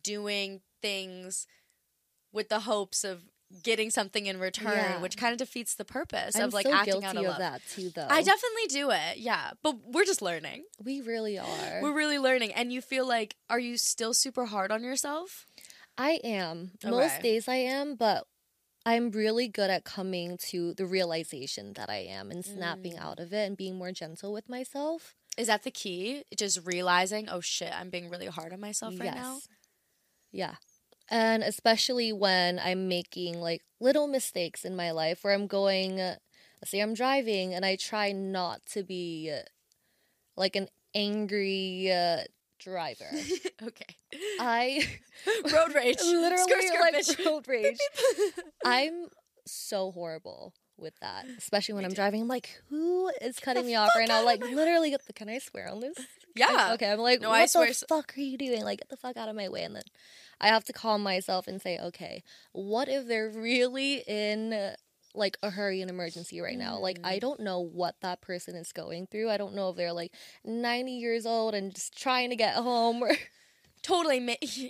[0.01, 1.47] doing things
[2.31, 3.23] with the hopes of
[3.63, 5.01] getting something in return, Yeah.
[5.01, 7.61] which kind of defeats the purpose I'm of like so acting out of of that
[7.69, 8.07] too, though.
[8.09, 9.51] I definitely do it, yeah.
[9.63, 10.65] But we're just learning.
[10.83, 11.79] we really are.
[11.81, 12.53] We're really learning.
[12.53, 15.45] And you feel like, are you still super hard on yourself?
[15.97, 16.71] I am.
[16.83, 16.91] Okay.
[16.91, 18.25] Most days I am, but
[18.85, 23.01] I'm really good at coming to the realization that I am and snapping Mm.
[23.01, 25.15] out of it and being more gentle with myself.
[25.37, 26.23] Is that the key?
[26.35, 29.39] Just realizing, oh shit, I'm being really hard on myself right now.
[30.31, 30.55] Yeah.
[31.09, 36.19] And especially when I'm making like little mistakes in my life where I'm going, let's
[36.65, 39.33] say I'm driving and I try not to be
[40.35, 42.23] like an angry uh,
[42.59, 43.09] driver.
[43.63, 43.95] Okay.
[44.39, 44.85] I
[45.51, 45.97] Road rage.
[46.03, 47.25] literally Skirt, skirt, like bitch.
[47.25, 47.77] road rage.
[48.63, 49.07] I'm
[49.47, 52.21] so horrible with that, especially when I'm driving.
[52.21, 54.23] I'm like, who is cutting me off right now?
[54.23, 55.97] Like, literally, the, can I swear on this?
[56.35, 56.73] Yeah.
[56.75, 58.63] Okay, I'm like, No, what I the swear fuck are you doing?
[58.63, 59.63] Like, get the fuck out of my way.
[59.63, 59.83] And then
[60.39, 62.23] I have to calm myself and say, okay,
[62.53, 64.75] what if they're really in uh,
[65.15, 66.77] like a hurry and emergency right now?
[66.77, 67.07] Like, Mm.
[67.07, 69.29] I don't know what that person is going through.
[69.29, 70.13] I don't know if they're like
[70.45, 73.11] 90 years old and just trying to get home or.
[73.83, 74.19] Totally.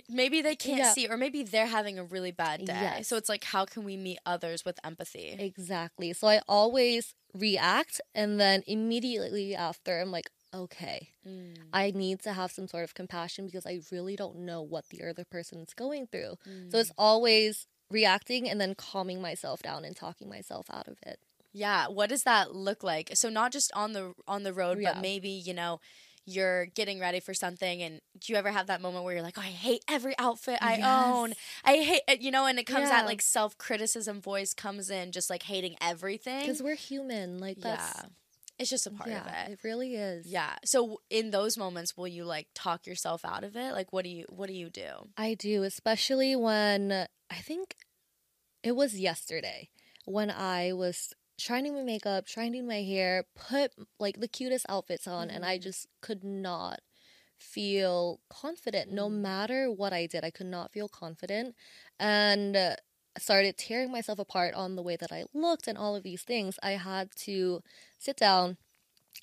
[0.08, 0.92] Maybe they can't Yeah.
[0.92, 2.72] see, or maybe they're having a really bad day.
[2.80, 3.08] Yes.
[3.08, 5.34] So it's like, how can we meet others with empathy?
[5.40, 6.12] Exactly.
[6.12, 11.56] So I always react and then immediately after I'm like, okay, Mm.
[11.72, 15.02] I need to have some sort of compassion because I really don't know what the
[15.04, 16.36] other person is going through.
[16.70, 21.18] So it's always reacting and then calming myself down and talking myself out of it.
[21.52, 21.88] Yeah.
[21.88, 23.10] What does that look like?
[23.14, 24.94] So not just on the on the road, Yeah.
[24.94, 25.80] but maybe you know.
[26.30, 29.38] You're getting ready for something, and do you ever have that moment where you're like,
[29.38, 31.32] "Oh, I hate every outfit I own.
[31.64, 32.98] I hate," it," you know, and it comes Yeah.
[33.00, 36.40] that like self criticism voice comes in, just like hating everything.
[36.42, 37.38] Because we're human.
[37.38, 37.94] Like, that's.
[38.02, 38.08] yeah,
[38.58, 39.52] it's just a part yeah, of it.
[39.52, 40.26] it really is.
[40.26, 40.56] Yeah.
[40.64, 43.72] So in those moments, will you like talk yourself out of it?
[43.72, 45.08] Like, what do you what do you do?
[45.16, 47.76] I do, especially when I think
[48.62, 49.70] it was yesterday
[50.04, 54.20] when I was trying to do my makeup, trying to do my hair, put like
[54.20, 55.62] the cutest outfits on, and I mm-hmm.
[55.62, 56.80] just could not
[57.38, 58.90] feel confident.
[58.90, 59.20] No mm.
[59.20, 61.54] matter what I did, I could not feel confident.
[62.00, 62.56] And
[63.18, 66.58] started tearing myself apart on the way that I looked and all of these things.
[66.62, 67.62] I had to
[67.98, 68.56] sit down,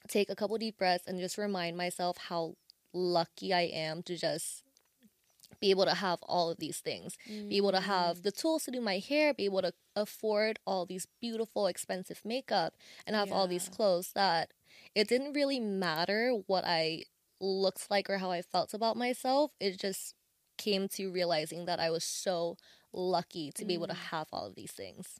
[0.07, 2.55] take a couple deep breaths, and just remind myself how
[2.93, 4.63] lucky I am to just
[5.59, 8.23] be able to have all of these things, be able to have mm.
[8.23, 12.75] the tools to do my hair, be able to afford all these beautiful, expensive makeup,
[13.07, 14.51] and have all these clothes that
[14.93, 17.03] it didn't really matter what I
[17.39, 19.51] looked like or how I felt about myself.
[19.59, 20.15] It just
[20.57, 22.57] came to realizing that I was so
[22.95, 24.09] lucky to be able to mm.
[24.11, 25.19] have all of these things.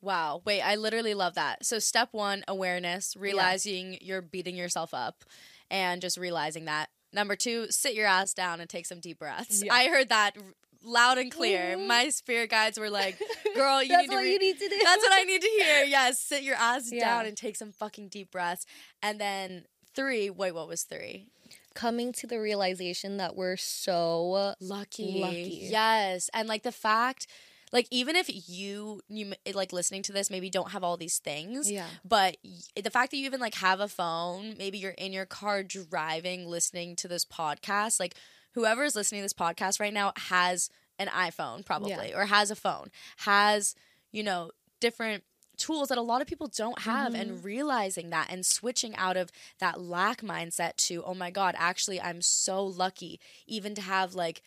[0.00, 0.42] Wow.
[0.44, 1.64] Wait, I literally love that.
[1.64, 5.24] So, step one, awareness, realizing you're beating yourself up
[5.70, 6.90] and just realizing that.
[7.12, 9.62] Number two, sit your ass down and take some deep breaths.
[9.64, 9.72] Yeah.
[9.72, 10.36] I heard that
[10.84, 11.76] loud and clear.
[11.76, 11.86] Mm-hmm.
[11.86, 13.18] My spirit guides were like,
[13.54, 14.78] girl, you That's need to what re- you need to do.
[14.82, 15.84] That's what I need to hear.
[15.86, 17.04] Yes, sit your ass Yeah.
[17.04, 18.66] down and take some fucking deep breaths.
[19.02, 19.64] And then
[19.94, 21.28] three, wait, what was three?
[21.74, 25.20] Coming to the realization that we're so Lucky.
[25.20, 25.68] Lucky.
[25.70, 26.30] Yes.
[26.32, 27.26] And like the fact,
[27.72, 31.70] like even if you, you like listening to this, maybe don't have all these things.
[31.70, 31.86] Yeah.
[32.04, 32.36] But
[32.80, 36.46] the fact that you even like have a phone, maybe you're in your car driving,
[36.46, 38.14] listening to this podcast, like
[38.52, 40.70] whoever is listening to this podcast right now has
[41.00, 43.74] an iPhone probably or has a phone, has,
[44.12, 45.24] you know, different
[45.56, 47.42] tools that a lot of people don't have and mm-hmm.
[47.46, 52.20] realizing that and switching out of that lack mindset to oh my god actually i'm
[52.20, 54.42] so lucky even to have like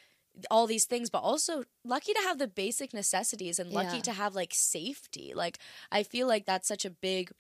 [0.51, 4.03] all these things but also lucky to have the basic necessities and lucky Yeah.
[4.03, 5.58] to have like safety like
[5.91, 7.32] i feel like that's such a big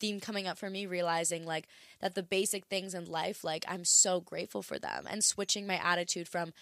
[0.00, 1.66] theme coming up for me realizing like
[2.00, 5.76] that the basic things in life like i'm so grateful for them and switching my
[5.82, 6.52] attitude from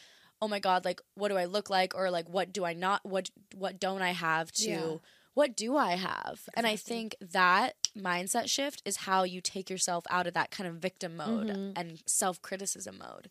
[0.41, 3.01] oh my god like what do i look like or like what do i not
[3.05, 4.97] what what don't i have to Yeah.
[5.35, 6.41] What do i have?
[6.55, 10.69] And i think that mindset shift is how you take yourself out of that kind
[10.69, 11.73] of victim mode Mm-hmm.
[11.77, 13.29] and self-criticism mode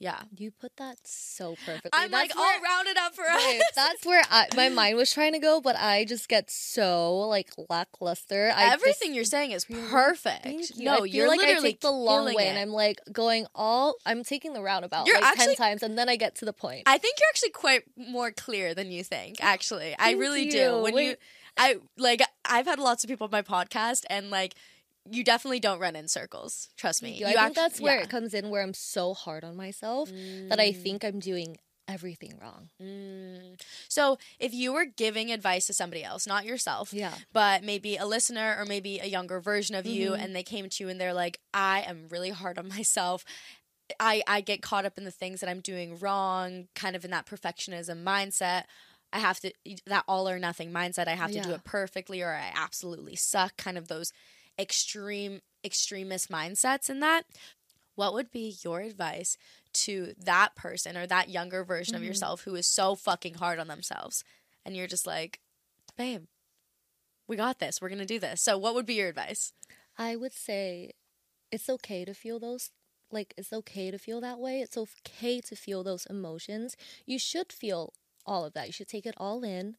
[0.00, 1.90] yeah You put that so perfectly.
[1.92, 5.12] i'm like That's all rounded up for Wait, us that's where I, my mind was
[5.12, 8.50] trying to go, but I just get so like lackluster.
[8.54, 10.46] I everything just, you're saying is perfect
[10.76, 10.84] you.
[10.84, 12.48] no I you're like literally I take the long way, it.
[12.50, 13.96] and I'm like going all.
[14.06, 16.52] I'm taking the roundabout You're like actually- ten times, and then I get to the
[16.52, 16.84] point.
[16.86, 19.36] I think you're actually quite more clear than you think.
[19.42, 20.58] Actually, I Thank really do.
[20.58, 20.78] you.
[20.82, 21.16] When you,
[21.56, 24.54] I like, I've had lots of people on my podcast, and like,
[25.10, 26.68] you definitely don't run in circles.
[26.76, 27.12] Trust me.
[27.12, 27.26] You.
[27.26, 28.04] I You think that's where yeah.
[28.04, 30.10] it comes in, where I'm so hard on myself
[30.48, 31.56] that I think I'm doing
[31.88, 32.68] everything wrong.
[32.80, 33.60] Mm.
[33.88, 37.14] So, if you were giving advice to somebody else, not yourself, Yeah.
[37.32, 40.22] but maybe a listener or maybe a younger version of you, Mm-hmm.
[40.22, 43.24] and they came to you and they're like, "I am really hard on myself."
[43.98, 47.10] I, I get caught up in the things that I'm doing wrong, kind of in
[47.10, 48.64] that perfectionism mindset.
[49.12, 49.50] I have to
[49.86, 51.08] that all or nothing mindset.
[51.08, 53.56] I have to do it perfectly or I absolutely suck.
[53.56, 54.12] Kind of those
[54.60, 57.22] extreme extremist mindsets in that.
[57.94, 59.36] What would be your advice
[59.72, 62.02] to that person or that younger version Mm-hmm.
[62.02, 64.24] of yourself who is so fucking hard on themselves
[64.64, 65.40] and you're just like,
[65.96, 66.24] "Babe,
[67.26, 67.80] we got this.
[67.80, 69.52] We're to do this." So, what would be your advice?
[69.98, 70.92] I would say
[71.50, 72.70] it's okay to feel those
[73.10, 74.60] like it's okay to feel that way.
[74.60, 76.76] It's okay to feel those emotions.
[77.06, 77.92] You should feel
[78.24, 78.66] all of that.
[78.68, 79.76] You should take it all in,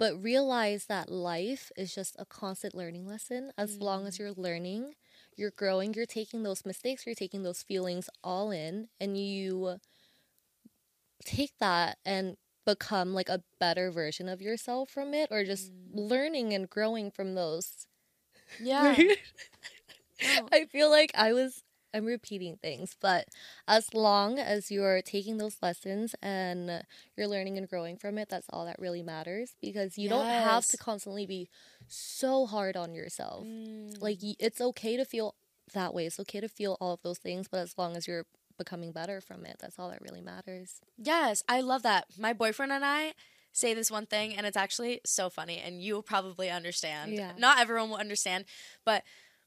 [0.00, 3.52] but realize that life is just a constant learning lesson.
[3.58, 4.22] As long as mm-hmm.
[4.22, 4.94] you're learning,
[5.36, 9.76] you're growing, you're taking those mistakes, you're taking those feelings all in and you
[11.22, 15.74] take that and become like a better version of yourself from it or just mm.
[15.92, 17.86] learning and growing from those.
[18.60, 18.96] Yeah.
[20.50, 21.62] I feel like I was
[21.92, 23.28] I'm repeating things, but
[23.66, 26.84] as long as you're taking those lessons and
[27.16, 30.66] you're learning and growing from it, that's all that really matters because you don't have
[30.68, 31.48] to constantly be
[31.88, 33.44] so hard on yourself.
[33.44, 34.00] Mm.
[34.00, 35.34] Like it's okay to feel
[35.74, 36.06] that way.
[36.06, 38.26] It's okay to feel all of those things, but as long as you're
[38.58, 40.80] becoming better from it, that's all that really matters.
[40.98, 42.06] Yes, I love that.
[42.18, 43.14] My boyfriend and I
[43.52, 47.12] say this one thing, and it's actually so funny, and you'll probably understand.
[47.12, 47.32] Yeah.
[47.36, 48.44] Not everyone will understand,
[48.84, 49.02] but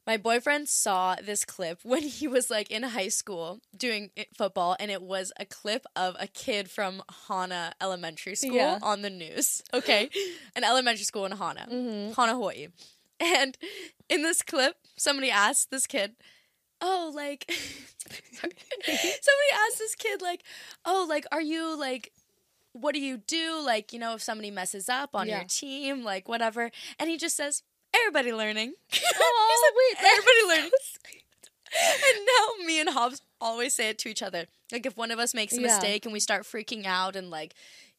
[0.06, 4.90] my boyfriend saw this clip when he was like in high school doing football, and
[4.90, 8.78] it was a clip of a kid from Hana Elementary School Yeah.
[8.82, 9.62] on the news.
[9.74, 10.08] Okay,
[10.54, 12.12] an elementary school in Hana, mm-hmm.
[12.12, 12.68] Hana, Hawaii.
[13.20, 13.56] And
[14.08, 16.16] in this clip, somebody asked this kid,
[16.80, 17.50] "Oh, like."
[18.06, 20.42] Somebody asked this kid like
[20.84, 22.12] oh like are you like
[22.72, 25.38] what do you do like you know if somebody messes up on Yeah.
[25.38, 27.62] your team like whatever and he just says
[27.94, 28.72] everybody learning
[29.16, 30.70] Oh, wait, everybody learning
[31.72, 35.18] and now me and Hobbs always say it to each other like if one of
[35.18, 35.62] us makes a Yeah.
[35.68, 37.54] mistake and we start freaking out and like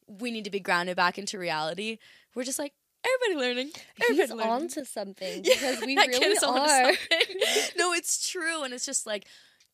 [0.08, 1.98] we need to be grounded back into reality
[2.36, 2.74] we're just like
[3.06, 3.72] everybody learning
[4.02, 4.52] everybody He's learning.
[4.52, 6.92] on to something because we That kid really are.
[7.78, 8.64] no, it's true.
[8.64, 9.28] And it's just like,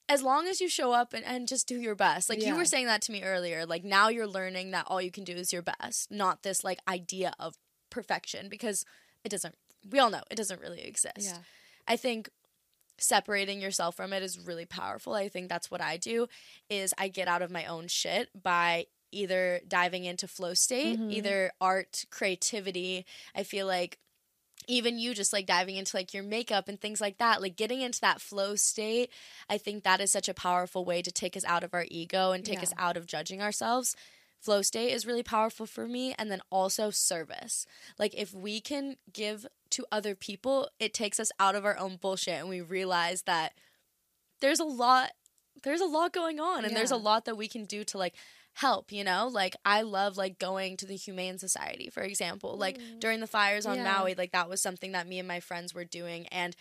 [0.09, 2.29] as long as you show up and, and just do your best.
[2.29, 3.65] Like you were saying that to me earlier.
[3.65, 6.79] Like now you're learning that all you can do is your best, not this like
[6.89, 7.55] idea of
[7.89, 8.83] perfection because
[9.23, 9.55] it doesn't,
[9.89, 11.13] we all know it doesn't really exist.
[11.19, 11.37] Yeah.
[11.87, 12.29] I think
[12.97, 15.13] separating yourself from it is really powerful.
[15.13, 16.27] I think that's what I do
[16.69, 21.11] is I get out of my own shit by either diving into flow state, Mhm.
[21.11, 23.05] either art, creativity.
[23.35, 23.97] I feel like
[24.67, 27.81] even you just like diving into like your makeup and things like that, like getting
[27.81, 29.11] into that flow state,
[29.49, 32.31] I think that is such a powerful way to take us out of our ego
[32.31, 32.63] and take Yeah.
[32.63, 33.95] us out of judging ourselves
[34.41, 37.65] flow state is really powerful for me and then also service.
[37.99, 41.97] Like if we can give to other people it takes us out of our own
[41.97, 43.53] bullshit and we realize that
[44.41, 45.11] there's a lot
[45.63, 48.15] there's a lot going on and there's a lot that we can do to like
[48.53, 49.29] help you know?
[49.31, 52.57] Like i love like going to the humane society for example.
[52.57, 52.99] Like mm.
[52.99, 53.83] during the fires on Yeah.
[53.83, 56.55] maui like that was something that me and my friends were doing and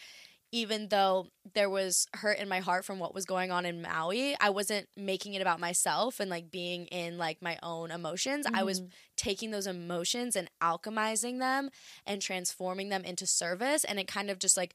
[0.53, 4.37] even though there was hurt in my heart from what was going on in Maui,
[4.41, 8.47] I wasn't making it about myself and like being in like my own emotions.
[8.53, 8.83] I was
[9.17, 11.71] taking those emotions and alchemizing them
[12.05, 13.85] and transforming them into service.
[13.85, 14.75] And it kind of just like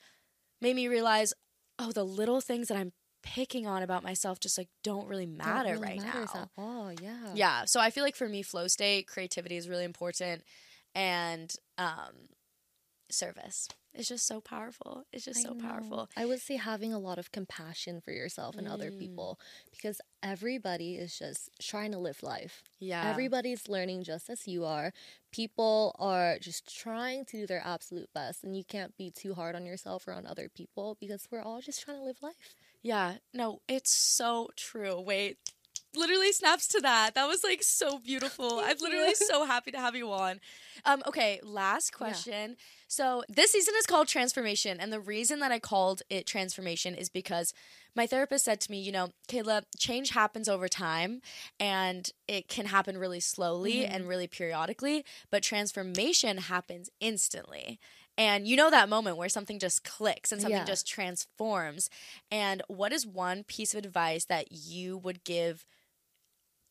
[0.61, 1.33] made me realize,
[1.77, 5.37] oh, the little things that I'm picking on about myself just like don't really Don't
[5.37, 6.41] matter really right matters now.
[6.41, 6.93] At all.
[7.01, 7.31] Yeah.
[7.33, 7.65] Yeah.
[7.65, 10.43] So I feel like for me, flow state, creativity is really important.
[10.93, 12.29] And um,
[13.09, 13.67] service
[13.97, 15.05] is just so powerful.
[15.13, 15.67] It's just I so know.
[15.67, 16.09] powerful.
[16.17, 18.99] I would say having a lot of compassion for yourself and other Mm.
[18.99, 19.39] people
[19.71, 22.63] because everybody is just trying to live life.
[22.79, 23.09] Yeah.
[23.09, 24.91] Everybody's learning just as you are.
[25.31, 29.55] People are just trying to do their absolute best, and you can't be too hard
[29.55, 32.55] on yourself or on other people because we're all just trying to live life.
[32.81, 34.99] Yeah, no, it's so true.
[35.01, 35.37] Wait,
[35.95, 37.15] literally snaps to that.
[37.15, 38.59] That was like so beautiful.
[38.63, 40.39] I'm literally so happy to have you on.
[40.85, 42.57] Um, okay, last question.
[42.87, 47.09] So this season is called Transformation, and the reason that I called it Transformation is
[47.09, 47.53] because
[47.95, 51.21] my therapist said to me, you know, Kela, change happens over time,
[51.59, 57.79] and it can happen really slowly and really periodically, but transformation happens instantly.
[58.17, 60.65] And you know that moment where something just clicks and something Yeah.
[60.65, 61.89] just transforms.
[62.31, 65.65] And what is one piece of advice that you would give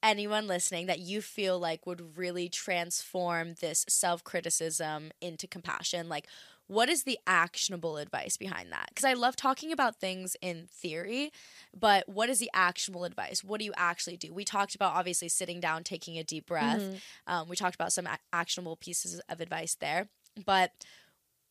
[0.05, 6.09] anyone listening that you feel like would really transform this self criticism into compassion?
[6.09, 6.29] Like,
[6.67, 8.87] what is the actionable advice behind that?
[8.89, 11.33] Because I love talking about things in theory,
[11.79, 13.45] but what is the actionable advice?
[13.45, 14.33] What do you actually do?
[14.33, 16.83] We talked about obviously sitting down, taking a deep breath.
[17.27, 20.09] Um, we talked about some a- actionable pieces of advice there.
[20.47, 20.73] But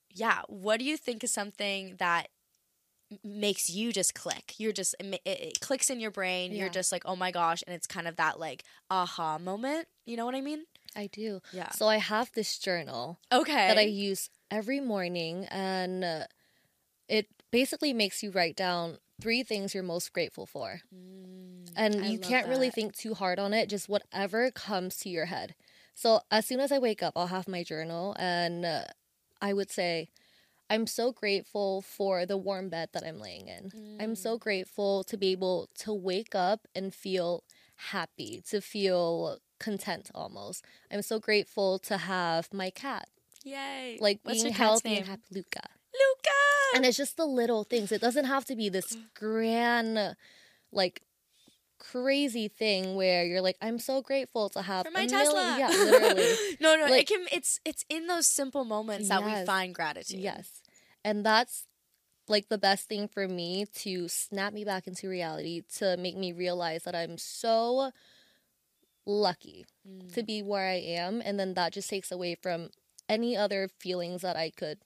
[0.10, 2.30] yeah, what do you think is something that
[3.24, 4.54] makes you just click?
[4.58, 6.52] You're just it, it, clicks in your brain.
[6.54, 9.88] You're just like, oh my gosh, and it's kind of that like aha moment.
[10.06, 10.64] You know what I mean?
[10.96, 11.42] I do.
[11.52, 11.70] Yeah.
[11.72, 13.68] So I have this journal Okay.
[13.68, 16.24] that I use every morning, and uh,
[17.08, 20.82] it basically makes you write down three things you're most grateful for.
[21.76, 25.10] and Mm, I you can't really think too hard on it, just whatever comes to
[25.10, 25.56] your head.
[25.96, 28.84] So as soon as I wake up, I'll have my journal, and uh,
[29.42, 30.10] I would say,
[30.74, 33.98] I'm so grateful for the warm bed that I'm laying in.
[34.02, 34.18] I'm Mm.
[34.18, 37.44] so grateful to be able to wake up and feel
[37.96, 40.66] happy, to feel content almost.
[40.92, 43.08] I'm so grateful to have my cat,
[43.44, 43.98] Yay.
[44.02, 44.98] like What's being healthy name?
[45.00, 45.24] and happy.
[45.32, 45.62] Luca.
[45.94, 46.40] Luca.
[46.76, 47.92] And it's just the little things.
[47.92, 50.16] It doesn't have to be this grand,
[50.72, 51.04] like
[51.80, 55.34] crazy thing where you're like, I'm so grateful to have For my Tesla.
[55.34, 55.60] million.
[55.60, 56.36] Yeah, literally.
[56.60, 57.26] no, no, it can.
[57.32, 60.20] It's it's in those simple moments that we find gratitude.
[60.20, 60.62] yes,
[61.04, 61.68] and that's
[62.28, 66.32] like the best thing for me to snap me back into reality to make me
[66.32, 67.92] realize that I'm so
[69.06, 70.14] lucky Mm.
[70.14, 72.70] to be where I am, and then that just takes away from
[73.10, 74.80] any other feelings that I could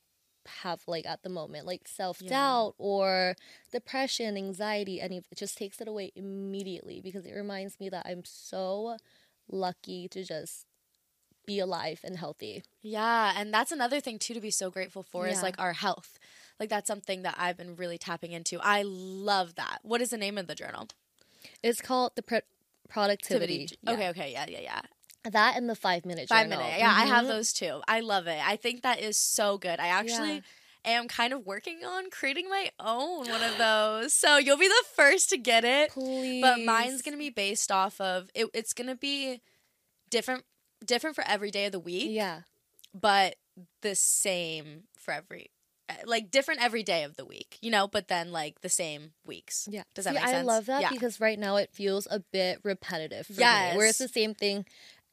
[0.62, 3.36] have like at the moment like self-doubt or
[3.70, 8.24] depression anxiety any it just takes it away immediately because it reminds me that i'm
[8.24, 8.96] so
[9.50, 10.66] lucky to just
[11.48, 15.28] be alive and healthy Yeah, and that's another thing too to be so grateful for
[15.28, 16.20] is like our health.
[16.60, 18.60] Like that's something that I've been really tapping into.
[18.62, 19.80] I love that.
[19.82, 20.88] What is the name of the journal?
[21.64, 22.42] it's called the pro-
[22.90, 23.94] productivity Yeah.
[23.94, 24.82] Okay, okay, yeah, yeah, yeah.
[25.32, 26.78] that and the five minute Five minute.
[26.78, 27.30] Yeah, I have Mhm.
[27.30, 27.82] those too.
[27.88, 28.40] I love it.
[28.46, 29.80] I think that is so good.
[29.80, 30.36] I actually
[30.86, 30.94] Yeah.
[31.00, 34.14] am kind of working on creating my own one of those.
[34.14, 35.92] So you'll be the first to get it.
[35.92, 39.42] please But mine's gonna be based off of it, it's gonna be
[40.10, 40.46] different
[40.86, 42.08] different for every day of the week.
[42.12, 42.42] yeah
[43.00, 43.36] but
[43.82, 45.52] the same for every
[45.90, 49.12] uh, like different every day of the week, you know, but then like the same
[49.26, 49.68] weeks.
[49.72, 49.84] Yeah.
[49.96, 50.38] Does that See, make sense?
[50.38, 50.90] I love that Yeah.
[50.90, 53.72] because right now it feels a bit repetitive for Yes.
[53.74, 53.78] me.
[53.78, 54.66] Where it's the same thing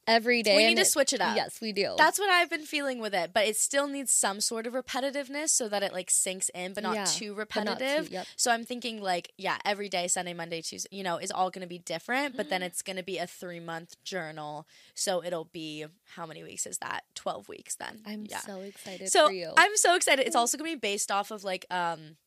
[0.07, 0.55] every day.
[0.55, 1.35] We need to switch it up.
[1.35, 1.95] Yes, we do.
[1.97, 5.49] That's what I've been feeling with it, but it still needs some sort of repetitiveness
[5.49, 8.11] so that it like sinks in, but not Yeah, too but not too- repetitive.
[8.11, 8.27] yep.
[8.35, 11.61] So I'm thinking like, yeah, every day, Sunday, Monday, Tuesday, you know, is all going
[11.63, 14.67] to be different, but then it's going to be a three month journal.
[14.93, 15.85] So it'll be
[16.15, 17.03] how many weeks is that?
[17.15, 18.01] Twelve weeks then.
[18.05, 18.39] I'm yeah.
[18.39, 19.51] so excited so for you.
[19.57, 20.25] I'm so excited.
[20.25, 22.17] It's also gonna be based off of like um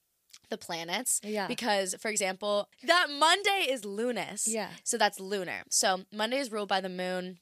[0.50, 1.20] the planets.
[1.22, 1.46] Yeah.
[1.46, 4.46] Because for example, that Monday is lunes.
[4.48, 4.70] Yeah.
[4.84, 5.62] So that's lunar.
[5.70, 7.38] So Monday is ruled by the moon.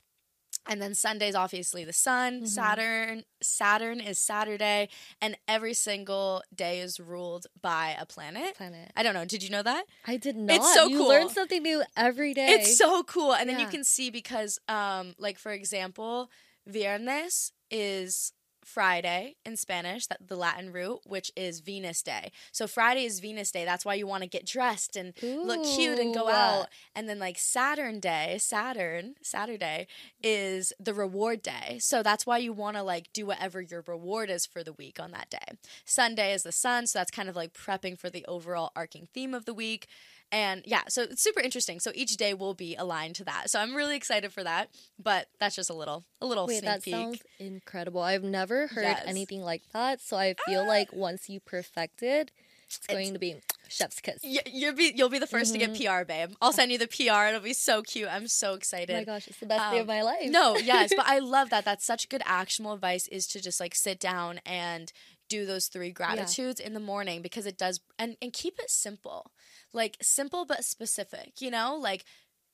[0.69, 2.49] And then Sunday's obviously the sun, Mhm.
[2.49, 4.89] Saturn, Saturn is Saturday,
[5.21, 8.57] and every single day is ruled by a planet.
[8.57, 8.91] Planet.
[8.97, 9.25] I don't know.
[9.25, 9.85] Did you know that?
[10.07, 10.57] I did not.
[10.57, 11.09] It's so you cool.
[11.09, 12.49] learn something new every day.
[12.49, 13.33] It's so cool.
[13.35, 16.31] And then you can see because um like for example,
[16.69, 18.33] viernes is
[18.67, 22.33] Friday in Spanish, that the Latin root, which is Venus Day.
[22.51, 23.65] So Friday is Venus Day.
[23.65, 26.67] That's why you want to get dressed and look cute and go out.
[26.95, 29.87] And then like Saturn Day, Saturn, Saturday
[30.21, 31.79] is the reward day.
[31.79, 34.99] So that's why you want to like do whatever your reward is for the week
[34.99, 35.57] on that day.
[35.85, 39.33] Sunday is the sun, so that's kind of like prepping for the overall arcing theme
[39.33, 39.87] of the week.
[40.33, 41.79] And yeah, so it's super interesting.
[41.81, 43.49] So each day will be aligned to that.
[43.49, 44.69] So I'm really excited for that.
[44.99, 46.93] But that's just a little a little Wait, sneak that peek.
[46.95, 48.01] sounds incredible.
[48.03, 49.05] I've never heard Yes.
[49.07, 50.01] anything like that.
[50.01, 52.33] So I feel like once you perfect it,
[52.69, 53.37] it's going to be
[53.69, 54.19] chef's kiss.
[54.25, 56.01] Y- you'll be you'll be the 1st to get Mm-hmm.
[56.01, 56.31] PR, babe.
[56.43, 57.29] I'll send you the PR.
[57.29, 58.09] It'll be so cute.
[58.11, 58.91] I'm so excited.
[58.93, 60.29] Oh my gosh, it's the best day of Um, my life.
[60.29, 61.65] No, yes, but I love that.
[61.65, 64.93] That's such good actionable advice is to just like sit down and
[65.29, 69.31] do those three gratitudes in the morning because it does and and keep it simple.
[69.77, 71.77] Like simple but specific, you know?
[71.81, 72.05] Like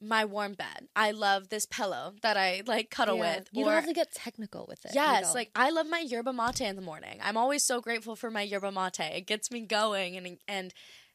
[0.03, 0.89] my warm bed.
[0.97, 3.37] I love this pillow that I like cuddle Yeah.
[3.37, 3.49] with.
[3.53, 4.93] You or don't have to get technical with it.
[4.95, 7.21] Yes, like I love my yerba mate in the morning.
[7.23, 8.99] I'm always so grateful for my yerba mate.
[8.99, 10.75] It gets me going and and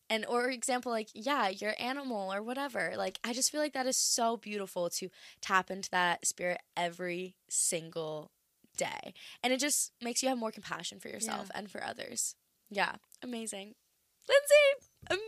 [0.10, 2.94] and or example like yeah, your animal or whatever.
[2.96, 5.10] Like I just feel like that is so beautiful to
[5.42, 8.32] tap into that spirit every single
[8.78, 9.14] day.
[9.44, 12.36] And it just makes you have more compassion for yourself and for others.
[12.70, 13.76] Yeah, amazing.
[14.30, 15.20] Linzy, I'm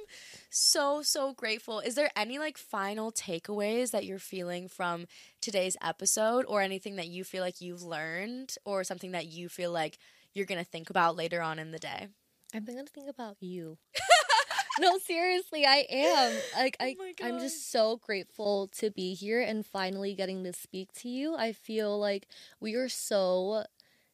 [0.49, 1.79] so so grateful.
[1.79, 5.05] Is there any like final takeaways that you're feeling from
[5.41, 9.71] today's episode or anything that you feel like you've learned or something that you feel
[9.71, 9.97] like
[10.33, 12.07] you're going to think about later on in the day?
[12.53, 13.77] I'm gonna think about you.
[14.79, 16.33] no, seriously, I am.
[16.57, 20.53] Like oh I Oh I'm just so grateful to be here and finally getting to
[20.53, 21.35] speak to you.
[21.35, 22.27] I feel like
[22.59, 23.65] we are so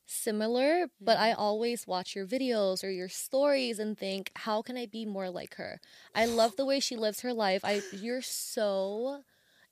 [0.06, 1.42] similar, but I mm-hmm.
[1.42, 5.56] always watch your videos or your stories and think, how can I be more like
[5.56, 5.80] her?
[6.14, 7.62] I love the way she lives her life.
[7.64, 9.22] I you're so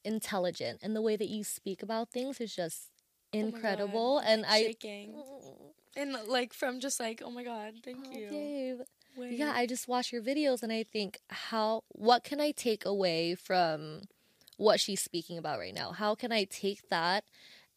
[0.03, 2.89] intelligent and the way that you speak about things is just
[3.34, 5.15] Oh incredible I'm, and I shaking.
[5.95, 8.29] and like from just like oh my god, thank Oh, you.
[8.29, 8.79] babe.
[9.15, 9.34] Wait.
[9.34, 13.36] Yeah, I just watch your videos and I think how what can I take away
[13.36, 14.01] from
[14.57, 15.91] what she's speaking about right now?
[15.91, 17.23] How can I take that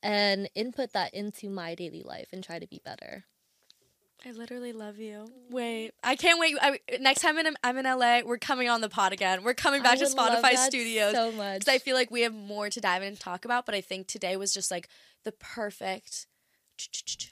[0.03, 3.25] and input that into my daily life and try to be better?
[4.25, 5.27] I literally love you.
[5.51, 6.57] Wait, I can't wait.
[6.61, 9.45] I, next time I'm in, I'm in LA, we're coming on the pod again.
[9.45, 11.13] We're coming back I to Spotify Studios.
[11.13, 11.61] so much.
[11.61, 13.67] because I feel like we have more to dive in and talk about.
[13.67, 14.89] But I think today was just like
[15.25, 16.27] the perfect.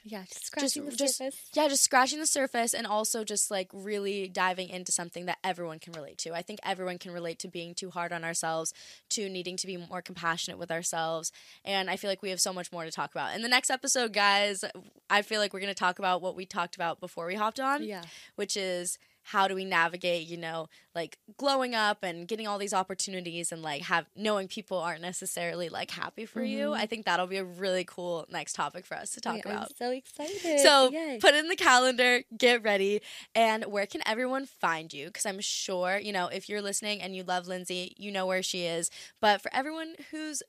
[0.03, 1.41] Yeah, just scratching the just- surface.
[1.53, 5.79] Yeah, just scratching the surface and also just like really diving into something that everyone
[5.79, 6.33] can relate to.
[6.33, 8.73] I think everyone can relate to being too hard on ourselves,
[9.09, 11.31] to needing to be more compassionate with ourselves.
[11.63, 13.35] And I feel like we have so much more to talk about.
[13.35, 14.63] In the next episode, guys,
[15.09, 17.59] I feel like we're going to talk about what we talked about before we hopped
[17.59, 18.01] on Yeah.
[18.35, 22.75] which is how do we navigate, you know, like glowing up and getting all these
[22.75, 26.73] opportunities and like have knowing people aren't necessarily like happy for you.
[26.73, 26.85] I mm-hmm.
[26.87, 29.75] think that'll be a really cool next topic for us to talk Wait, I'm about.
[29.77, 30.59] so excited.
[30.59, 31.17] So Yay.
[31.19, 33.01] put it in the calendar, get ready,
[33.33, 35.07] and where can everyone find you?
[35.07, 38.43] Because I'm sure, you know, if you're listening and you love Linzy, you know where
[38.43, 38.91] she is.
[39.19, 40.43] But for everyone who's,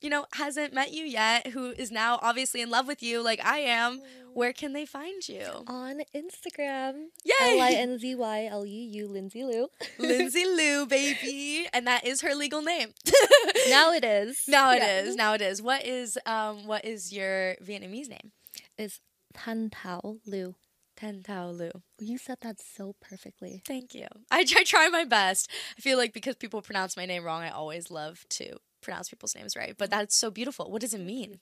[0.00, 3.44] you know, hasn't met you yet, who is now obviously in love with you, like
[3.44, 4.00] I am,
[4.34, 5.64] where can they find you?
[5.66, 7.06] on Instagram.
[7.24, 7.34] Yay!
[7.40, 9.68] L I N Z Y L U U Linzy Luu.
[9.98, 12.88] Linzy Luu, baby, and that is her legal name.
[13.70, 14.44] now it is.
[14.46, 15.00] now it Yeah.
[15.00, 15.16] is.
[15.16, 15.62] Now it is.
[15.62, 18.32] What is um what is your Vietnamese name?
[18.76, 19.00] It's
[19.34, 20.54] Tan Tao Lu.
[20.96, 21.70] Tan Tao Lu.
[21.98, 23.62] You said that so perfectly.
[23.66, 24.06] Thank you.
[24.30, 25.50] I try, try my best.
[25.78, 29.34] I feel like because people pronounce my name wrong, I always love to pronounce people's
[29.34, 29.74] names right.
[29.76, 30.70] But that's so beautiful.
[30.70, 31.40] What does it mean?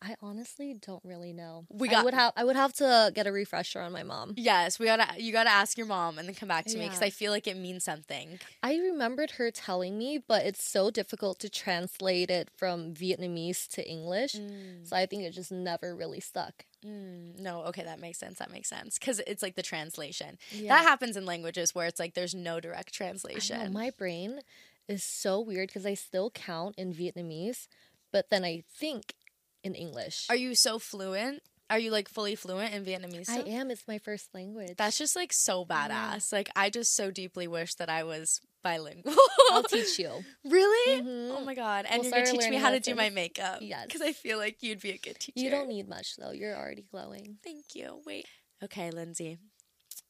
[0.00, 1.66] I honestly don't really know.
[1.70, 4.34] We I got- would have I would have to get a refresher on my mom.
[4.36, 7.02] Yes, we gotta you gotta ask your mom and then come back to me because
[7.02, 8.38] I feel like it means something.
[8.62, 13.88] I remembered her telling me, but it's so difficult to translate it from Vietnamese to
[13.90, 14.36] English.
[14.84, 16.64] So I think it just never really stuck.
[16.86, 18.38] Mm, no, okay, that makes sense.
[18.38, 20.38] That makes sense because it's like the translation.
[20.52, 20.76] Yeah.
[20.76, 23.72] That happens in languages where it's like there's no direct I know, translation.
[23.72, 24.42] my brain
[24.88, 27.66] is so weird because I still count in Vietnamese,
[28.12, 29.14] but then I think
[29.62, 30.26] in English.
[30.30, 31.42] Are you so fluent?
[31.70, 33.28] Are you like fully fluent in Vietnamese?
[33.28, 33.70] I am.
[33.70, 34.74] It's my first language.
[34.78, 36.32] That's just like so badass.
[36.32, 39.14] Like I just so deeply wish that I was bilingual.
[39.52, 40.10] I'll teach you.
[40.46, 41.02] Really?
[41.02, 41.36] Mhm.
[41.36, 41.84] Oh my god!
[41.90, 43.58] And We'll you're gonna teach me how to do my makeup.
[43.60, 43.84] Yes.
[43.86, 45.38] Because I feel like you'd be a good teacher.
[45.40, 46.30] You don't need much though.
[46.32, 47.36] You're already glowing.
[47.44, 48.00] Thank you.
[48.06, 48.26] Wait.
[48.64, 49.36] Okay, Linzy.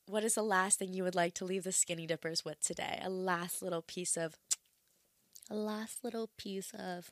[0.07, 3.01] What is the last thing you would like to leave the skinny dippers with today?
[3.03, 4.37] A last little piece of
[5.51, 7.11] last little piece of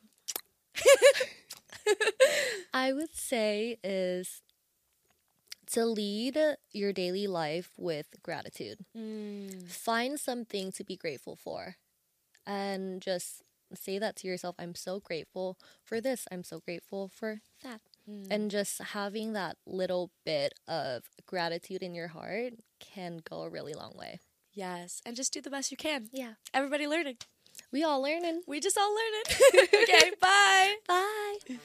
[2.73, 4.41] I would say is
[5.71, 6.37] to lead
[6.71, 8.79] your daily life with gratitude.
[8.95, 9.67] Mm.
[9.67, 11.75] Find something to be grateful for
[12.45, 17.41] and just say that to yourself I'm so grateful for this, I'm so grateful for
[17.63, 17.81] that.
[18.09, 18.27] Mm.
[18.29, 23.73] And just having that little bit of gratitude in your heart can go a really
[23.73, 24.19] long way.
[24.53, 26.09] Yes, and just do the best you can.
[26.11, 26.33] Yeah.
[26.53, 27.17] Everybody learning.
[27.71, 28.43] We all learning.
[28.47, 29.23] We just all learning.
[29.83, 30.75] okay, bye.
[30.87, 31.57] Bye.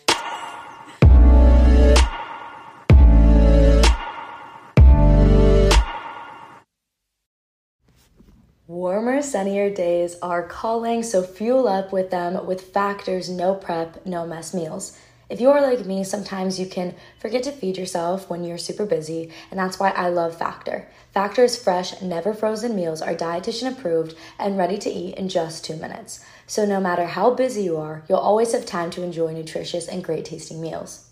[8.66, 14.26] Warmer, sunnier days are calling, so fuel up with them with Factor's no prep, no
[14.26, 14.99] mess meals.
[15.33, 18.85] If you are like me, sometimes you can forget to feed yourself when you're super
[18.85, 20.87] busy, and that's why I love Factor.
[21.14, 25.76] Factor's fresh, never frozen meals are dietitian approved and ready to eat in just two
[25.76, 26.22] minutes.
[26.47, 30.05] So no matter how busy you are, you'll always have time to enjoy nutritious and
[30.05, 31.09] great tasting meals.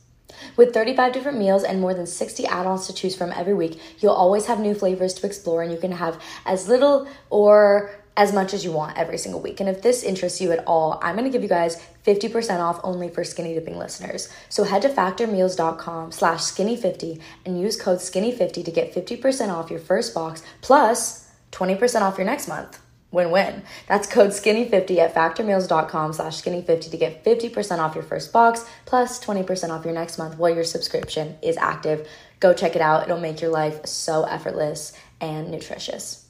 [0.54, 3.80] With 35 different meals and more than 60 add ons to choose from every week,
[4.00, 8.32] you'll always have new flavors to explore and you can have as little or as
[8.32, 9.60] much as you want every single week.
[9.60, 12.80] And if this interests you at all, I'm going to give you guys 50% off
[12.82, 14.28] only for skinny dipping listeners.
[14.48, 19.80] So head to factormeals.com slash skinny50 and use code skinny50 to get 50% off your
[19.80, 22.80] first box plus 20% off your next month.
[23.12, 23.62] Win-win.
[23.88, 29.22] That's code skinny50 at factormeals.com slash skinny50 to get 50% off your first box plus
[29.24, 32.06] 20% off your next month while your subscription is active.
[32.38, 33.02] Go check it out.
[33.02, 36.29] It'll make your life so effortless and nutritious.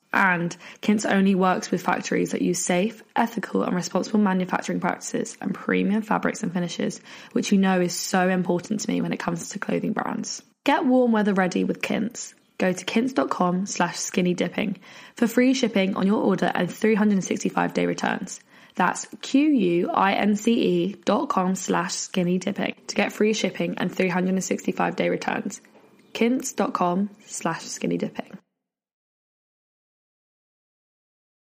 [0.13, 5.53] And Quince only works with factories that use safe, ethical, and responsible manufacturing practices and
[5.53, 6.99] premium fabrics and finishes,
[7.31, 10.43] which you know is so important to me when it comes to clothing brands.
[10.63, 12.35] Get warm weather ready with Quince.
[12.57, 14.77] Go to quince.com slash skinny dipping
[15.15, 18.39] for free shipping on your order and 365 day returns.
[18.75, 25.61] That's Q-U-I-N-C-E dot com slash skinny dipping to get free shipping and 365 day returns.
[26.13, 28.37] Quince.com slash skinny dipping.